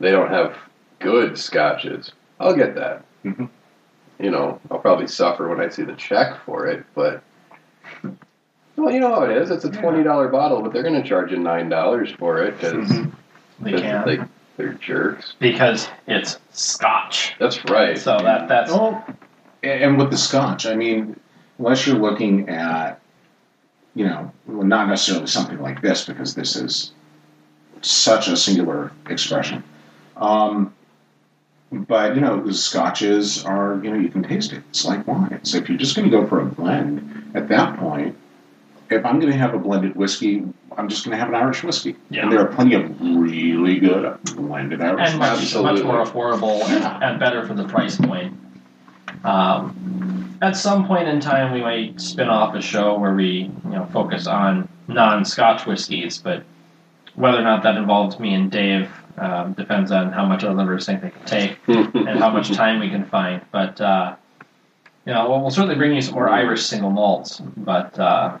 [0.00, 0.54] they don't have
[0.98, 3.04] good scotches, I'll get that.
[3.24, 3.48] Mhm.
[4.18, 7.22] You know, I'll probably suffer when I see the check for it, but
[8.76, 9.50] well, you know how it is.
[9.50, 12.58] It's a twenty dollar bottle, but they're going to charge you nine dollars for it
[12.58, 13.12] because Mhm.
[13.60, 14.18] They can they
[14.58, 15.34] they're jerks.
[15.38, 17.34] because it's Scotch.
[17.38, 17.96] That's right.
[17.96, 19.02] So that that's Well,
[19.62, 21.18] and and with the scotch, I mean,
[21.58, 23.00] unless you're looking at,
[23.96, 26.92] you know, well, not necessarily something like this because this is
[27.80, 29.64] such a singular expression.
[30.16, 30.74] Um,
[31.72, 34.62] but you know, the scotches are, you know, you can taste it.
[34.68, 35.40] It's like wine.
[35.44, 38.16] So if you're just going to go for a blend, at that point,
[38.90, 40.44] if I'm going to have a blended whiskey,
[40.76, 41.96] I'm just going to have an Irish whiskey.
[42.10, 42.22] Yeah.
[42.22, 46.94] And there are plenty of really good blended Irish and much, much more affordable Yeah.
[46.96, 48.36] and, and better for the price point.
[49.24, 53.70] Um, at some point in time, we might spin off a show where we, you
[53.70, 56.44] know, focus on non-Scotch whiskeys, but
[57.14, 60.86] whether or not that involves me and Dave um, depends on how much our livers
[60.86, 63.40] think they can take and how much time we can find.
[63.50, 64.16] But uh,
[65.06, 67.40] you know, we'll, we'll certainly bring you some more Irish single malts.
[67.40, 68.38] But uh,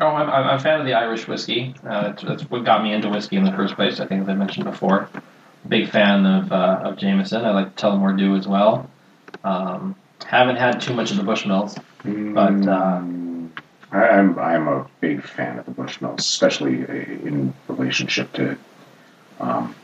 [0.00, 1.74] oh, I'm, I'm a fan of the Irish whiskey.
[1.84, 4.00] Uh, that's, that's what got me into whiskey in the first place.
[4.00, 5.08] I think as I mentioned before,
[5.68, 7.44] big fan of uh, of Jameson.
[7.44, 8.88] I like Tullamore Dew as well.
[9.42, 9.96] Um,
[10.26, 11.76] haven't had too much of the Bushmills.
[12.04, 13.02] But, uh,
[13.92, 16.74] I, I'm I'm a big fan of the Bushmills, especially
[17.26, 18.56] in relationship to
[19.40, 19.74] um,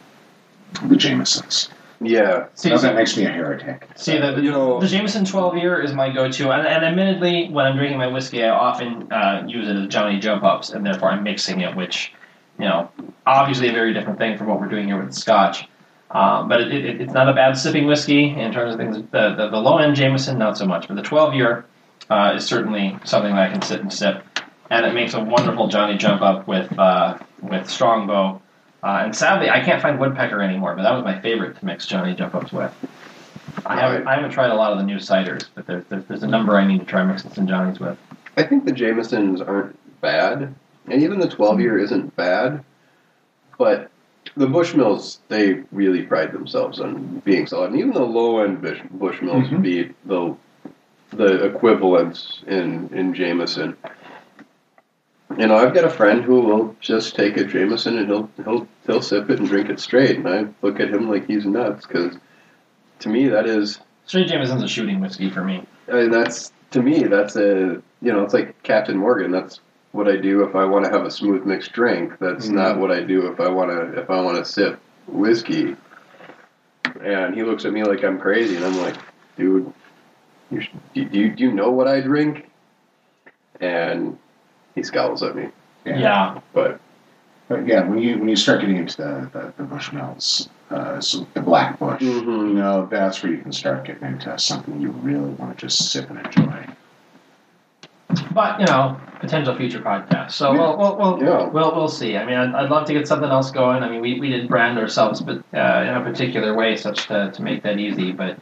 [0.85, 1.71] the Jamesons.
[2.01, 2.47] yeah.
[2.55, 3.89] See, Now that makes me a heretic.
[3.97, 6.51] See, the, the, You know- the Jameson 12 year is my go to.
[6.51, 10.19] And, and admittedly, when I'm drinking my whiskey, I often uh, use it as Johnny
[10.21, 12.13] Jump Ups, and therefore I'm mixing it, which,
[12.59, 12.91] you know,
[13.27, 15.67] obviously a very different thing from what we're doing here with Scotch.
[16.17, 18.97] Um, but it, it, it's not a bad sipping whiskey in terms of things.
[18.97, 20.89] The, the, the low end Jameson, not so much.
[20.89, 21.67] But the 12 year
[22.09, 24.25] uh, is certainly something that I can sit and sip.
[24.71, 28.41] And it makes a wonderful Johnny Jump Up with, uh, with Strongbow.
[28.83, 31.85] Uh, and sadly, I can't find Woodpecker anymore, but that was my favorite to mix
[31.87, 32.73] Johnny Jump Ups with.
[33.67, 36.23] I haven't, I haven't tried a lot of the new ciders, but there, there, there's
[36.23, 37.99] a number I need to try mixing some Johnnies with.
[38.39, 40.55] I think the Jamesons aren't bad,
[40.87, 42.65] and even the 12 year isn't bad,
[43.59, 43.91] but
[44.37, 47.71] the Bushmills, they really pride themselves on being solid.
[47.71, 49.63] And even the low end Bush, Bushmills Mhm.
[49.63, 50.35] beat the
[51.11, 53.77] the equivalents in, in Jameson.
[55.39, 58.69] You know, I've got a friend who will just take a Jameson and he'll he'll
[58.87, 61.87] he'll sip it and drink it straight, and I look at him like he's nuts
[61.87, 62.17] because
[63.01, 65.65] to me that is Straight Jameson's a shooting whiskey for me.
[65.91, 67.05] I mean, that's to me.
[67.05, 69.31] That's a you know, it's like Captain Morgan.
[69.31, 69.61] That's
[69.97, 72.19] what I do if I want to have a smooth mixed drink.
[72.21, 72.53] That's Mhm.
[72.55, 74.79] not what I do if I want to if I want to sip
[75.09, 75.75] whiskey.
[77.03, 78.97] And he looks at me like I'm crazy, and I'm like,
[79.37, 79.73] dude,
[80.51, 80.63] you,
[80.95, 82.49] do you do you know what I drink?
[83.61, 84.19] And
[84.75, 85.49] he scowls at me.
[85.85, 86.41] Yeah.
[86.53, 86.81] But
[87.49, 91.27] But yeah, when you when you start getting into the the, the Bushmills, uh, so
[91.35, 92.55] the Black Bush, you Mhm.
[92.55, 96.11] know, that's where you can start getting into something you really want to just sip
[96.11, 96.67] and enjoy.
[98.37, 100.33] But, you know, potential future podcast.
[100.33, 101.49] So we'll, we'll, we'll, Yeah.
[101.49, 102.19] we'll, we'll see.
[102.19, 103.83] I mean, I'd, I'd love to get something else going.
[103.83, 107.31] I mean, we, we didn't brand ourselves but uh, in a particular way, such to,
[107.33, 108.13] to make that easy.
[108.13, 108.39] But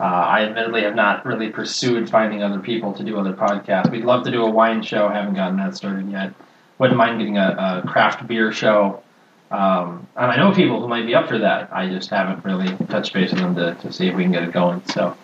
[0.00, 3.90] uh, I admittedly have not really pursued finding other people to do other podcasts.
[3.90, 5.08] We'd love to do a wine show.
[5.10, 6.32] Haven't gotten that started yet.
[6.78, 9.02] Wouldn't mind getting a, a craft beer show.
[9.50, 11.68] Um, and I know people who might be up for that.
[11.70, 14.42] I just haven't really touched base with them to, to see if we can get
[14.44, 14.82] it going.
[14.86, 15.14] So,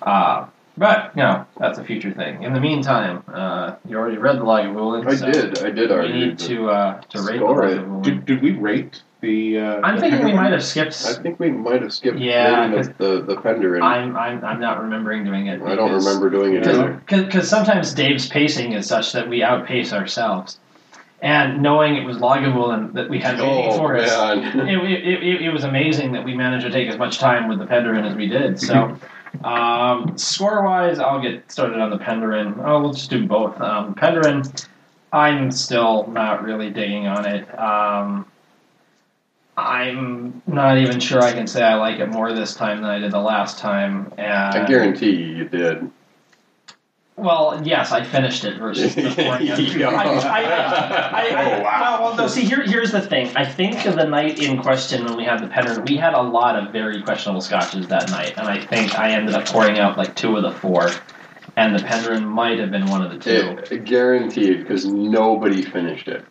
[0.00, 0.46] uh,
[0.76, 2.42] but you know, that's a future thing.
[2.42, 5.06] In the meantime, uh, you already read the Log of Lagavulin.
[5.06, 7.78] I so did, I did We need to uh, to rate the Score it.
[7.78, 8.02] Lagavulin.
[8.02, 9.58] Did, did we rate the?
[9.58, 11.04] Uh, I'm the thinking we might have skipped.
[11.04, 13.82] I think we might have skipped Yeah, the, the the Penderyn.
[13.82, 15.60] I'm, I'm I'm not remembering doing it.
[15.62, 17.02] I don't remember doing it because either.
[17.06, 20.58] because sometimes Dave's pacing is such that we outpace ourselves,
[21.20, 24.10] and knowing it was Lagavulin and that we had waiting Oh for us.
[24.34, 27.58] it, it, it, it was amazing that we managed to take as much time with
[27.58, 28.58] the Penderyn as we did.
[28.58, 28.96] So,
[29.44, 32.62] um, score wise, I'll get started on the Penderyn.
[32.64, 33.60] Oh, we'll just do both.
[33.60, 34.66] Um, Penderyn,
[35.12, 37.58] I'm still not really digging on it.
[37.58, 38.26] Um,
[39.56, 42.98] I'm not even sure I can say I like it more this time than I
[42.98, 44.12] did the last time.
[44.16, 45.90] And, I guarantee you, you did.
[47.22, 48.96] Well, yes, I finished it versus.
[48.96, 49.88] Yeah.
[49.88, 51.98] I, I, I, I, Oh, wow.
[52.02, 52.26] Well, no.
[52.26, 53.34] See, here, here's the thing.
[53.36, 56.56] I think the night in question when we had the Penner, we had a lot
[56.56, 60.14] of very questionable scotches that night, and I think I ended up pouring out like
[60.16, 60.90] two of the four.
[61.56, 63.58] and the Penderyn might have been one of the two.
[63.70, 66.24] It, guaranteed, because nobody finished it.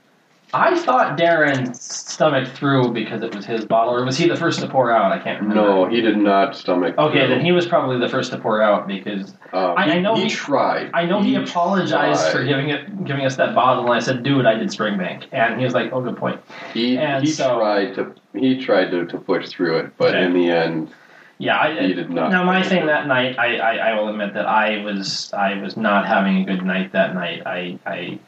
[0.54, 4.60] I thought Darren stomached through because it was his bottle, or was he the first
[4.60, 5.12] to pour out?
[5.12, 5.62] I can't remember.
[5.64, 6.98] No, he did not stomach.
[6.98, 7.28] Okay, through.
[7.30, 10.24] then he was probably the first to pour out because Um, I- I know he,
[10.24, 10.90] he- tried.
[10.94, 12.32] I know he, apologized tried.
[12.32, 15.58] for giving it giving us that bottle, and I said, "Dude, I did Springbank," and
[15.58, 16.42] he was like, "Oh, good point."
[16.74, 20.24] He, and he so- tried to he tried to, to push through it, but Okay.
[20.26, 20.90] in the end,
[21.38, 22.30] Yeah, I he did not.
[22.30, 25.76] Now, my thing that night, I, I, I will admit that I was I was
[25.78, 27.42] not having a good night that night.
[27.46, 28.20] I, I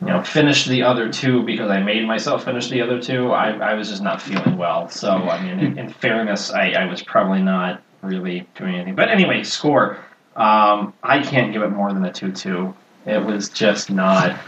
[0.00, 3.30] you know finished the other two because I made myself finish the other two.
[3.30, 4.88] I, I was just not feeling well.
[4.88, 8.94] So I mean, in, in fairness, I, I was probably not really doing anything.
[8.94, 9.98] But anyway, score.
[10.34, 12.74] Um, I can't give it more than a two-two.
[13.06, 14.38] It was just not.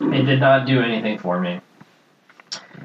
[0.00, 1.60] It did not do anything for me.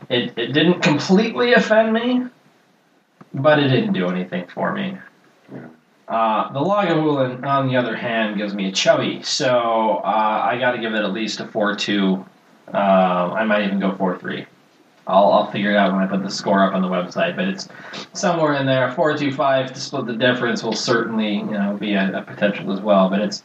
[0.09, 2.25] It, it didn't completely offend me,
[3.33, 4.97] but it didn't do anything for me.
[6.11, 10.73] Uh, the Lagavulin, on the other hand, gives me a chubby, so uh, I got
[10.73, 12.25] to give it at least a 4 2.
[12.73, 14.45] Uh, I might even go 4 3.
[15.07, 17.47] I'll, I'll figure it out when I put the score up on the website, but
[17.47, 17.69] it's
[18.11, 18.91] somewhere in there.
[18.91, 22.73] 4 2 5 to split the difference will certainly you know be a, a potential
[22.73, 23.43] as well, but it's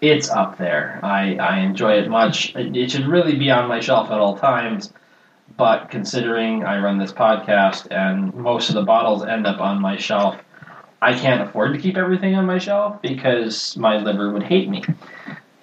[0.00, 1.00] it's up there.
[1.02, 2.54] I, I enjoy it much.
[2.54, 4.92] It, it should really be on my shelf at all times
[5.56, 9.96] but considering I run this podcast and most of the bottles end up on my
[9.96, 10.36] shelf,
[11.04, 14.82] I can't afford to keep everything on my shelf because my liver would hate me.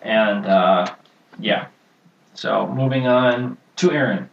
[0.04, 0.86] And uh,
[1.40, 1.66] yeah,
[2.36, 4.30] so moving on to Aaron.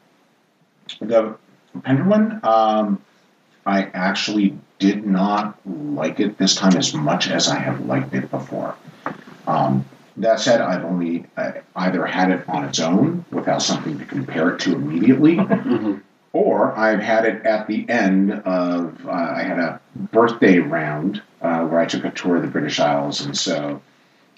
[1.01, 1.35] The
[1.83, 3.01] Penguin, um,
[3.65, 8.31] I actually did not like it this time as much as I have liked it
[8.31, 8.75] before.
[9.47, 9.87] Um,
[10.19, 14.51] that said, I've only uh, either had it on its own without something to compare
[14.51, 16.03] it to immediately, Mhm.
[16.59, 19.07] Or I've had it at the end of.
[19.07, 19.81] Uh, I had a
[20.13, 23.81] birthday round uh, where I took a tour of the British Isles, and so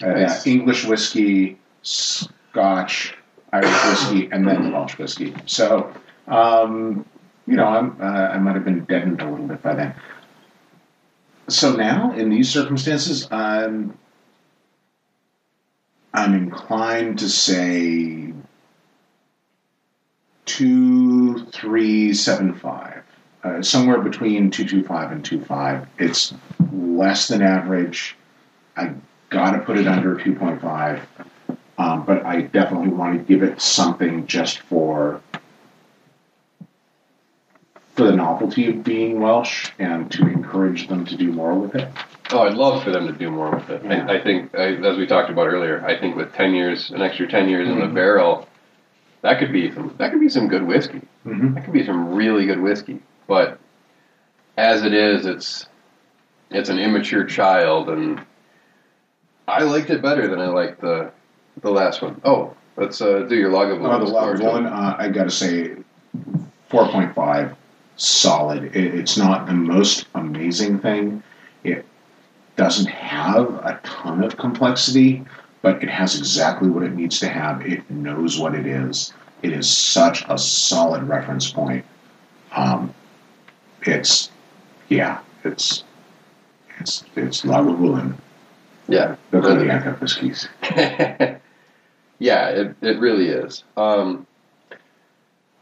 [0.03, 0.45] uh, Nice.
[0.45, 3.15] English whiskey, Scotch,
[3.51, 5.33] Irish whiskey, and then Welsh whiskey.
[5.47, 5.91] So,
[6.27, 7.05] um,
[7.47, 9.95] you know, I'm, uh, I might have been deadened a little bit by then.
[11.49, 13.97] So now, in these circumstances, I'm
[16.13, 18.33] I'm inclined to say
[20.55, 23.03] two, three, seven, five,
[23.43, 25.87] uh, somewhere between two, two, five, and two, five.
[25.97, 26.33] It's
[26.73, 28.15] less than average.
[28.75, 28.93] I
[29.29, 31.01] got to put it under two point five,
[31.77, 35.21] um, but I definitely want to give it something just for
[37.95, 41.89] for the novelty of being Welsh and to encourage them to do more with it.
[42.31, 43.83] Oh, I'd love for them to do more with it.
[43.83, 44.05] Yeah.
[44.07, 47.01] I, I think, I, as we talked about earlier, I think with ten years, an
[47.01, 47.93] extra ten years in the Mhm.
[47.93, 48.47] barrel,
[49.21, 49.95] that could be some.
[49.97, 51.01] That could be some good whiskey.
[51.25, 51.53] Mm-hmm.
[51.53, 52.99] That could be some really good whiskey.
[53.27, 53.59] But
[54.57, 55.67] as it is, it's
[56.49, 58.21] it's an immature child, and
[59.47, 61.11] I liked it better than I liked the
[61.61, 62.19] the last one.
[62.23, 63.93] Oh, let's uh, do your Lagavulin.
[63.93, 64.75] Uh, the score, Lagavulin, Joe.
[64.75, 65.75] uh, I got to say,
[66.69, 67.55] four point five,
[67.97, 68.75] solid.
[68.75, 71.23] It, it's not the most amazing thing.
[71.63, 71.85] It
[72.55, 75.23] doesn't have a ton of complexity,
[75.61, 77.65] but it has exactly what it needs to have.
[77.65, 79.13] It knows what it is.
[79.41, 81.85] It is such a solid reference point.
[82.51, 82.93] Um,
[83.83, 84.29] it's,
[84.89, 85.83] yeah, it's
[86.81, 88.15] it's it's Lagavulin,
[88.87, 90.01] Yeah, the cognac of
[92.19, 93.63] yeah, it, it really is.
[93.77, 94.25] Um,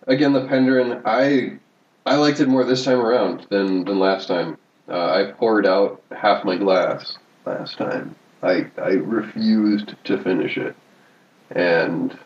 [0.08, 1.60] again, the Penderyn, I
[2.06, 4.58] I liked it more this time around than than last time.
[4.88, 8.16] Uh, I poured out half my glass last time.
[8.42, 10.76] I I refused to finish it,
[11.52, 12.18] and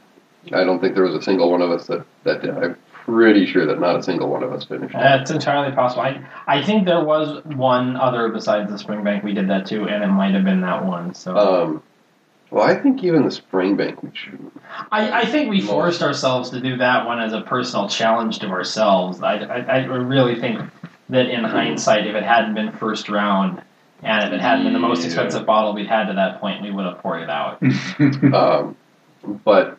[0.51, 2.51] I don't think there was a single one of us that that did.
[2.51, 4.97] I'm pretty sure that not a single one of us finished it.
[4.97, 6.03] That's entirely possible.
[6.03, 10.03] I, I think there was one other besides the Springbank we did that too, and
[10.03, 11.13] it might have been that one.
[11.13, 11.83] So Um,
[12.49, 14.51] well, I think even the Springbank we should.
[14.91, 18.47] I, I think we forced ourselves to do that one as a personal challenge to
[18.47, 19.21] ourselves.
[19.21, 20.61] I, I, I really think
[21.09, 23.61] that in hindsight, if it hadn't been first round
[24.03, 25.07] and if it hadn't been the most Yeah.
[25.07, 27.61] expensive bottle we'd had to that point, we would have poured it out.
[28.33, 28.75] um,
[29.43, 29.77] but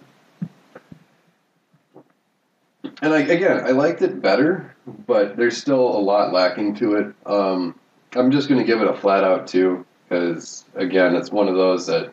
[3.03, 4.75] and I, again, I liked it better,
[5.07, 7.15] but there's still a lot lacking to it.
[7.27, 7.79] Um,
[8.15, 11.57] I'm just going to give it a flat out two because again, it's one of
[11.57, 12.13] those that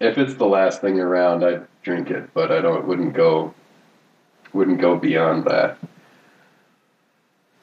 [0.00, 3.54] if it's the last thing around, I'd drink it, but I don't wouldn't go
[4.52, 5.78] wouldn't go beyond that.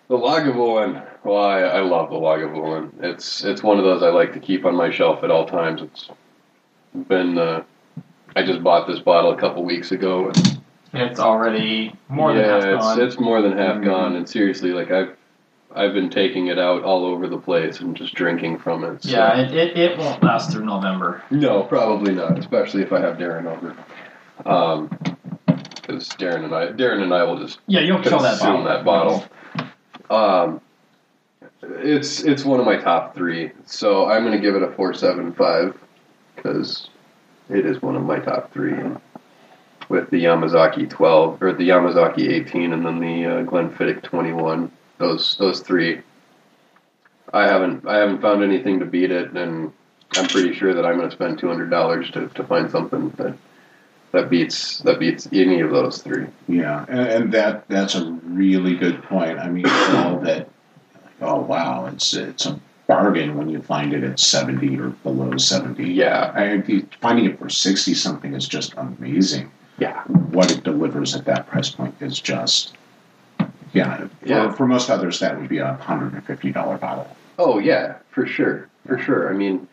[0.08, 2.92] The Lagavulin, well, I, I love the Lagavulin.
[3.04, 5.82] It's it's one of those I like to keep on my shelf at all times.
[5.82, 6.10] It's
[7.08, 7.64] been uh,
[8.36, 10.32] I just bought this bottle a couple weeks ago.
[10.94, 13.02] And It's already more yeah, than half it's, gone.
[13.02, 13.86] it's more than half Mhm.
[13.86, 14.16] gone.
[14.16, 15.16] And seriously, like I've
[15.74, 19.04] I've been taking it out all over the place and just drinking from it.
[19.04, 21.24] so- Yeah, it, it, it won't last through November.
[21.32, 23.76] No, probably not, especially if I have Darren over.
[24.46, 24.90] Um,
[25.48, 29.24] because Darren and I, Darren and I will just Yeah, you'll kill that consume bottle.
[29.24, 30.50] that bottle.
[30.50, 30.62] Um,
[31.64, 34.94] it's it's one of my top three, so I'm going to give it a four
[34.94, 35.78] seven five
[36.36, 36.90] because
[37.50, 38.76] it is one of my top three.
[39.90, 45.36] With the Yamazaki 12 or the Yamazaki 18, and then the uh, Glenfiddich 21, those
[45.38, 46.02] those three.
[47.34, 49.74] I haven't I haven't found anything to beat it, and
[50.16, 53.10] I'm pretty sure that I'm going to spend two hundred dollars to to find something
[53.18, 53.36] that
[54.12, 56.28] that beats that beats any of those three.
[56.48, 59.40] Yeah, and, and that that's a really good point.
[59.40, 60.50] I mean, know that
[61.22, 65.92] oh wow, it's it's a bargain when you find it at seventy or below seventy.
[65.94, 69.52] Yeah, I finding it for sixty something is just amazing.
[69.80, 70.04] Yeah.
[70.04, 72.76] what it delivers at that price point is just
[73.74, 73.98] yeah.
[73.98, 74.52] For, Yeah.
[74.52, 77.08] for most others, that would be a hundred and fifty dollar bottle.
[77.40, 79.34] Oh yeah, for sure, for sure.
[79.34, 79.68] I mean,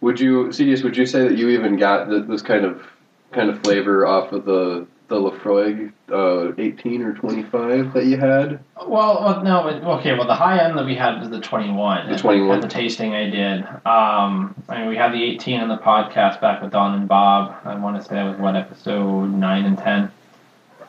[0.00, 0.84] would you, CDS?
[0.84, 2.86] Would you say that you even got this kind of
[3.32, 8.16] kind of flavor off of the the Laphroaig uh, eighteen or twenty five that you
[8.16, 8.60] had?
[8.76, 10.14] Well, well, no, it- okay.
[10.16, 12.10] Well, the high end that we had was the 21.
[12.10, 12.56] The 21.
[12.56, 13.62] At the tasting I did.
[13.86, 17.56] Um, I mean, we had the 18 on the podcast back with Don and Bob.
[17.64, 20.10] I want to say that was what episode 9 and 10.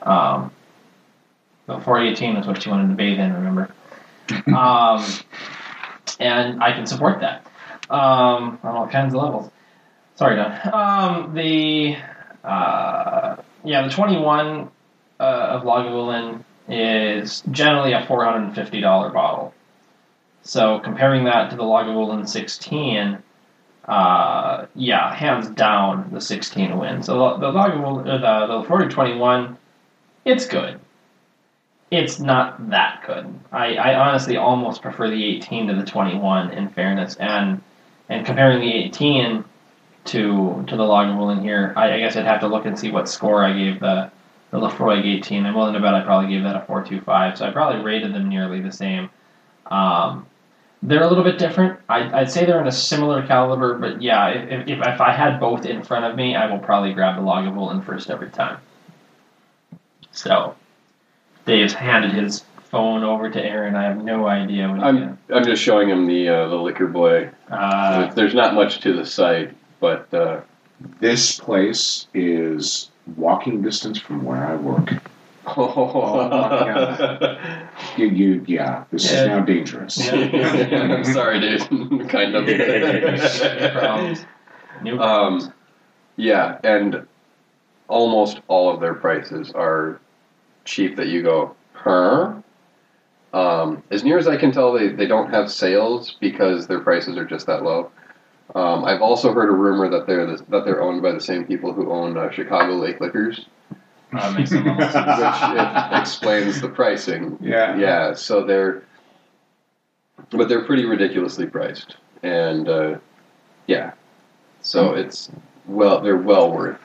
[0.03, 0.51] Um,
[1.65, 3.70] so 418 was what you wanted to bathe in, remember?
[4.55, 5.03] um,
[6.20, 7.45] and I can support that
[7.89, 9.49] um, on all kinds of levels.
[10.15, 10.51] Sorry, Don.
[10.74, 11.95] Um, the
[12.43, 13.38] uh,
[13.68, 14.70] yeah, the 21
[15.20, 19.53] uh, of Lagavulin is generally a $450 bottle.
[20.43, 23.22] So comparing that to the Lagavulin 16,
[23.86, 27.05] uh, yeah, hands down, the 16 wins.
[27.07, 29.57] So the, Lagavulin, uh, the, the Laphroaig 21,
[30.24, 30.80] it's good.
[31.91, 33.34] It's not that good.
[33.51, 37.15] I, I honestly almost prefer the 18 to the 21 in fairness.
[37.15, 37.61] And
[38.09, 39.43] and comparing the 18
[40.08, 43.08] to to the Lagavulin here, I, I guess I'd have to look and see what
[43.10, 44.12] score I gave the
[44.51, 45.45] the Laphroaig 18.
[45.45, 47.38] I'm willing to bet I probably gave that a 4.25.
[47.38, 49.10] So I probably rated them nearly the same.
[49.66, 50.26] Um,
[50.82, 51.80] they're a little bit different.
[51.89, 55.39] I, I'd say they're in a similar caliber, but yeah, if, if, if I had
[55.39, 58.60] both in front of me, I will probably grab the Lagavulin first every time.
[60.12, 60.55] So,
[61.45, 63.76] Dave's handed his phone over to Aaron.
[63.76, 67.30] I have no idea what I'm I'm just showing him the uh, the liquor boy.
[67.49, 70.41] uh, There's not much to the site, but uh,
[70.99, 74.89] This place is walking distance from where I work.
[77.97, 79.21] You, you yeah, this Yeah.
[79.21, 79.97] is now dangerous.
[79.97, 80.93] Yeah.
[80.93, 81.61] I'm Sorry, dude.
[82.09, 82.45] kind of.
[82.45, 84.25] New problems.
[84.84, 85.45] New problems.
[85.45, 85.53] Um,
[86.17, 87.07] yeah, and
[87.88, 89.99] almost all of their prices are
[90.65, 90.95] cheap.
[90.97, 92.34] That you go, huh?
[93.34, 97.17] Um, as near as I can tell, they, they don't have sales because their prices
[97.17, 97.91] are just that low.
[98.56, 101.45] Um, I've also heard a rumor that they're the, that they're owned by the same
[101.45, 103.45] people who own uh, Chicago Lake Liquors,
[104.14, 107.38] Uh, which it explains the pricing.
[107.41, 107.76] Yeah.
[107.78, 108.84] Yeah, so they're,
[110.32, 112.98] but they're pretty ridiculously priced, and uh,
[113.68, 113.91] yeah,
[114.62, 115.30] so it's
[115.66, 116.80] well, they're well worth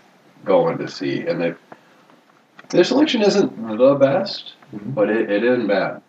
[0.45, 1.55] going to see, and they
[2.71, 4.95] their selection isn't the best, Mhm.
[4.95, 6.03] but it, it isn't bad.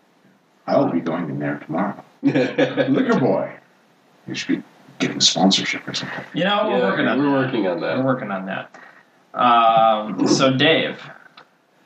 [0.65, 2.03] I'll be going in there tomorrow.
[2.23, 3.53] Liquor boy.
[4.27, 4.63] You should be
[4.99, 6.23] getting sponsorship or something.
[6.33, 7.31] you know, we're working on we're that.
[7.45, 7.97] working on that.
[7.97, 8.75] We're working on that.
[9.33, 11.01] Um, so, Dave,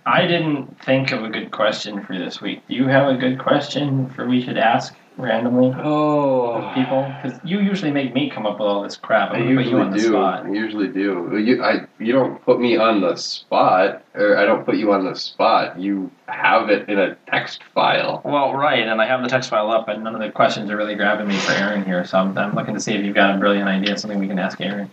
[0.07, 2.65] I didn't think of a good question for this week.
[2.69, 7.13] Do you have a good question for we should ask randomly Oh, people?
[7.21, 9.31] Because you usually make me come up with all this crap.
[9.31, 10.13] I I'm gonna put you on usually the do.
[10.13, 10.45] spot.
[10.45, 11.37] I usually do.
[11.37, 15.03] You, I, you don't put me on the spot, or I don't put you on
[15.03, 15.77] the spot.
[15.77, 18.21] You have it in a text file.
[18.23, 20.77] Well, right, and I have the text file up, and none of the questions are
[20.77, 23.35] really grabbing me for Aaron here, so I'm, I'm looking to see if you've got
[23.35, 24.89] a brilliant idea, something we can ask Aaron.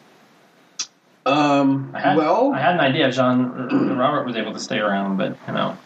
[1.27, 1.91] Um.
[1.95, 3.11] I had, well, I had an idea.
[3.11, 5.77] John Robert was able to stay around, but you know,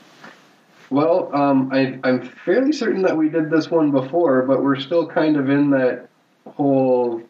[0.90, 5.06] Well, um, I, I'm fairly certain that we did this one before, but we're still
[5.06, 6.08] kind of in that
[6.46, 7.22] whole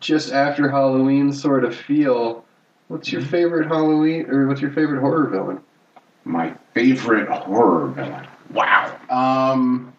[0.00, 2.44] just after Halloween sort of feel.
[2.88, 5.60] What's your favorite Halloween, or what's your favorite horror villain?
[6.24, 8.26] My favorite horror villain.
[8.52, 8.96] Wow.
[9.10, 9.92] Um.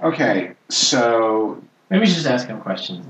[0.00, 3.04] Okay, so maybe we should just ask him questions.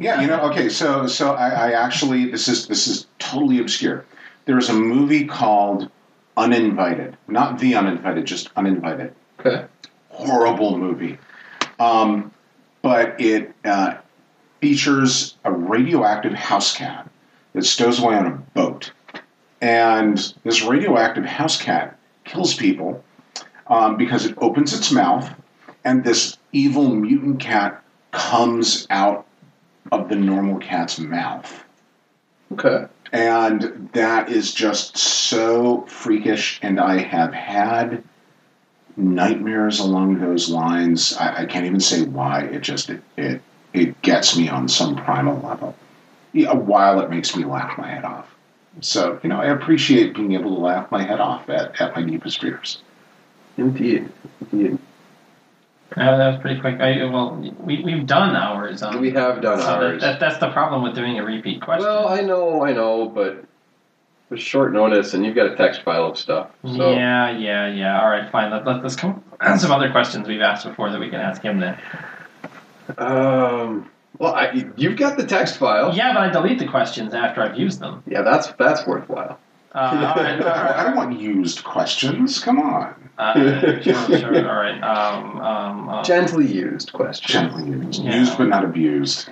[0.00, 4.06] Yeah, you know, okay, so so I, I actually this is this is totally obscure.
[4.46, 5.90] There's a movie called
[6.38, 9.14] Uninvited, not The Uninvited, just Uninvited.
[9.38, 9.66] Okay.
[10.08, 11.18] horrible movie.
[11.78, 12.32] Um,
[12.82, 13.98] but it uh,
[14.60, 17.08] features a radioactive house cat
[17.52, 18.92] that stows away on a boat.
[19.60, 23.04] And this radioactive house cat kills people
[23.66, 25.30] um, because it opens its mouth,
[25.84, 27.82] and this evil mutant cat
[28.12, 29.26] comes out
[29.92, 31.64] of the normal cat's mouth.
[32.52, 32.86] Okay.
[33.12, 38.04] And that is just so freakish, and I have had
[38.96, 41.16] nightmares along those lines.
[41.16, 42.42] I, I can't even say why.
[42.42, 45.74] It just it, it it gets me on some primal level.
[46.32, 48.32] Yeah, while it makes me laugh my head off.
[48.80, 52.02] So you know, I appreciate being able to laugh my head off at, at my
[52.02, 52.80] deepest fears.
[53.56, 54.08] Indeed.
[54.52, 54.78] Indeed.
[55.96, 56.80] Uh, that was pretty quick.
[56.80, 58.82] I, well, we, we've done ours.
[58.82, 60.02] Um, We have done so that, ours.
[60.02, 61.84] that, that's the problem with doing a repeat question.
[61.84, 63.44] Well, I know, I know, but
[64.28, 66.50] with short notice, and you've got a text file of stuff.
[66.64, 68.00] So Yeah, yeah, yeah.
[68.00, 68.52] All right, fine.
[68.52, 71.42] Let, let, let's come on some other questions we've asked before that we can ask
[71.42, 71.76] him then.
[72.98, 73.90] Um.
[74.18, 75.96] Well, I, you've got the text file.
[75.96, 78.02] Yeah, but I delete the questions after I've used them.
[78.06, 79.38] Yeah, that's that's worthwhile.
[79.74, 79.78] Uh,
[80.16, 82.40] all right, all I don't want used questions.
[82.40, 83.34] Come on, Uh,
[83.82, 84.48] sure, sure.
[84.50, 84.80] All right.
[84.82, 87.28] Um, um, um, Gently used question.
[87.50, 88.16] gently used, Yeah.
[88.18, 89.28] used but not abused.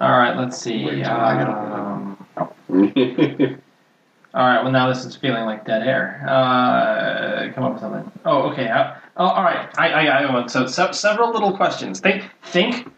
[0.00, 0.36] all right.
[0.36, 0.84] Let's see.
[0.84, 2.26] Wait till I get a- Um,
[4.34, 4.62] all right.
[4.62, 6.24] Well, now this is feeling like dead air.
[6.28, 8.10] Uh, come up with something.
[8.24, 8.68] Oh, okay.
[8.68, 9.68] Uh, oh, all right.
[9.78, 12.00] I, I, I want so, so several little questions.
[12.00, 12.88] Think, think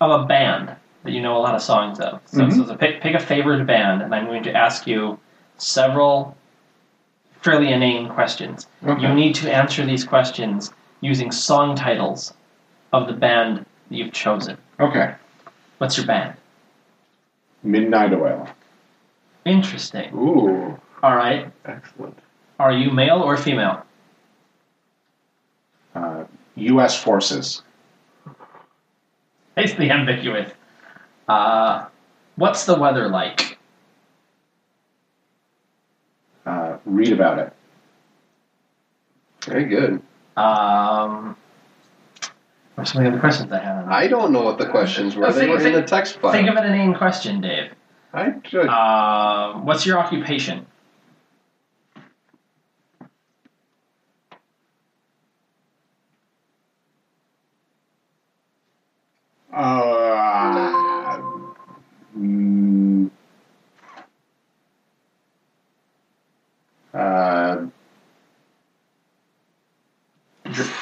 [0.00, 2.20] of a band that you know a lot of songs of.
[2.26, 2.52] So, Mhm.
[2.56, 5.18] so, so pick, pick a favorite band, and I'm going to ask you
[5.58, 6.36] several
[7.42, 8.66] fairly inane questions.
[8.82, 12.34] You need to answer these questions using song titles
[12.92, 14.56] of the band that you've chosen.
[14.80, 15.14] Okay,
[15.78, 16.34] What's your band?
[17.62, 18.48] Midnight Oil.
[19.44, 20.12] Interesting.
[20.14, 21.50] Ooh, All right.
[21.64, 22.18] excellent.
[22.58, 23.84] Are you male or female?
[25.94, 26.24] Uh,
[26.56, 27.00] U.S.
[27.00, 27.62] forces.
[29.54, 30.52] Basically ambiguous.
[31.28, 31.86] Uh,
[32.36, 33.58] what's the weather like?
[36.44, 37.52] Uh, read about it.
[39.44, 40.02] Very good.
[40.36, 41.36] Um,
[42.74, 43.88] what are some of the other questions I have?
[43.88, 45.26] I don't know what the questions were.
[45.26, 46.32] Oh, They think- were in the text file.
[46.32, 47.70] Think of it as an inane question, Dave.
[48.12, 48.66] I should.
[48.68, 50.66] Um, what's your occupation?
[59.88, 61.20] Uh,
[62.16, 63.10] mm,
[66.94, 67.66] uh,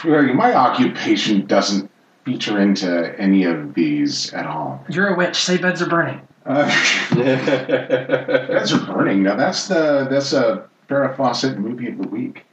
[0.06, 1.90] my occupation doesn't
[2.24, 4.84] feature into any of these at all.
[4.88, 5.36] You're a witch.
[5.36, 6.20] Say beds are burning.
[6.44, 6.66] Uh,
[7.14, 9.22] beds are burning.
[9.22, 12.44] Now that's the that's a Farrah Fawcett movie of the week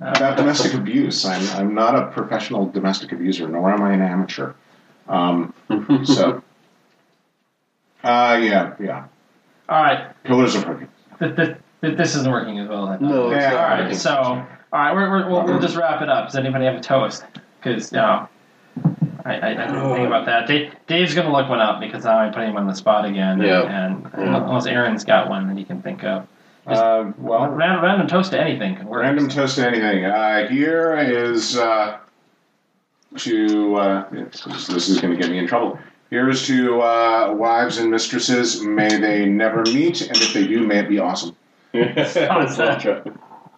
[0.00, 1.24] about domestic abuse.
[1.24, 4.52] I'm I'm not a professional domestic abuser, nor am I an amateur.
[5.08, 5.54] Um,
[6.04, 6.42] so,
[8.04, 9.06] uh, yeah, yeah.
[9.68, 10.22] All right.
[10.24, 10.90] Pillars of Hercules.
[11.18, 12.88] Th- th- th- this isn't working as well.
[12.88, 15.76] I no, it's Yeah, not All right, so all right, we're, we're, we'll, we'll just
[15.76, 16.26] wrap it up.
[16.26, 17.24] Does anybody have a toast?
[17.60, 18.28] Because you know,
[19.24, 20.46] I, I, I didn't think about that.
[20.46, 23.40] Dave, Dave's gonna look one up because now I'm putting him on the spot again.
[23.40, 23.62] Yeah.
[23.62, 24.44] And, and Yeah.
[24.46, 26.26] unless Aaron's got one that he can think of,
[26.66, 29.02] Uh, well, random, random toast to anything can work.
[29.02, 30.04] random toast to anything.
[30.04, 31.98] Uh, here is uh,
[33.16, 35.78] to uh, this, this is going to get me in trouble.
[36.10, 38.62] Here's to uh, wives and mistresses.
[38.62, 41.36] May they never meet, and if they do, may it be awesome.
[42.80, 43.02] True.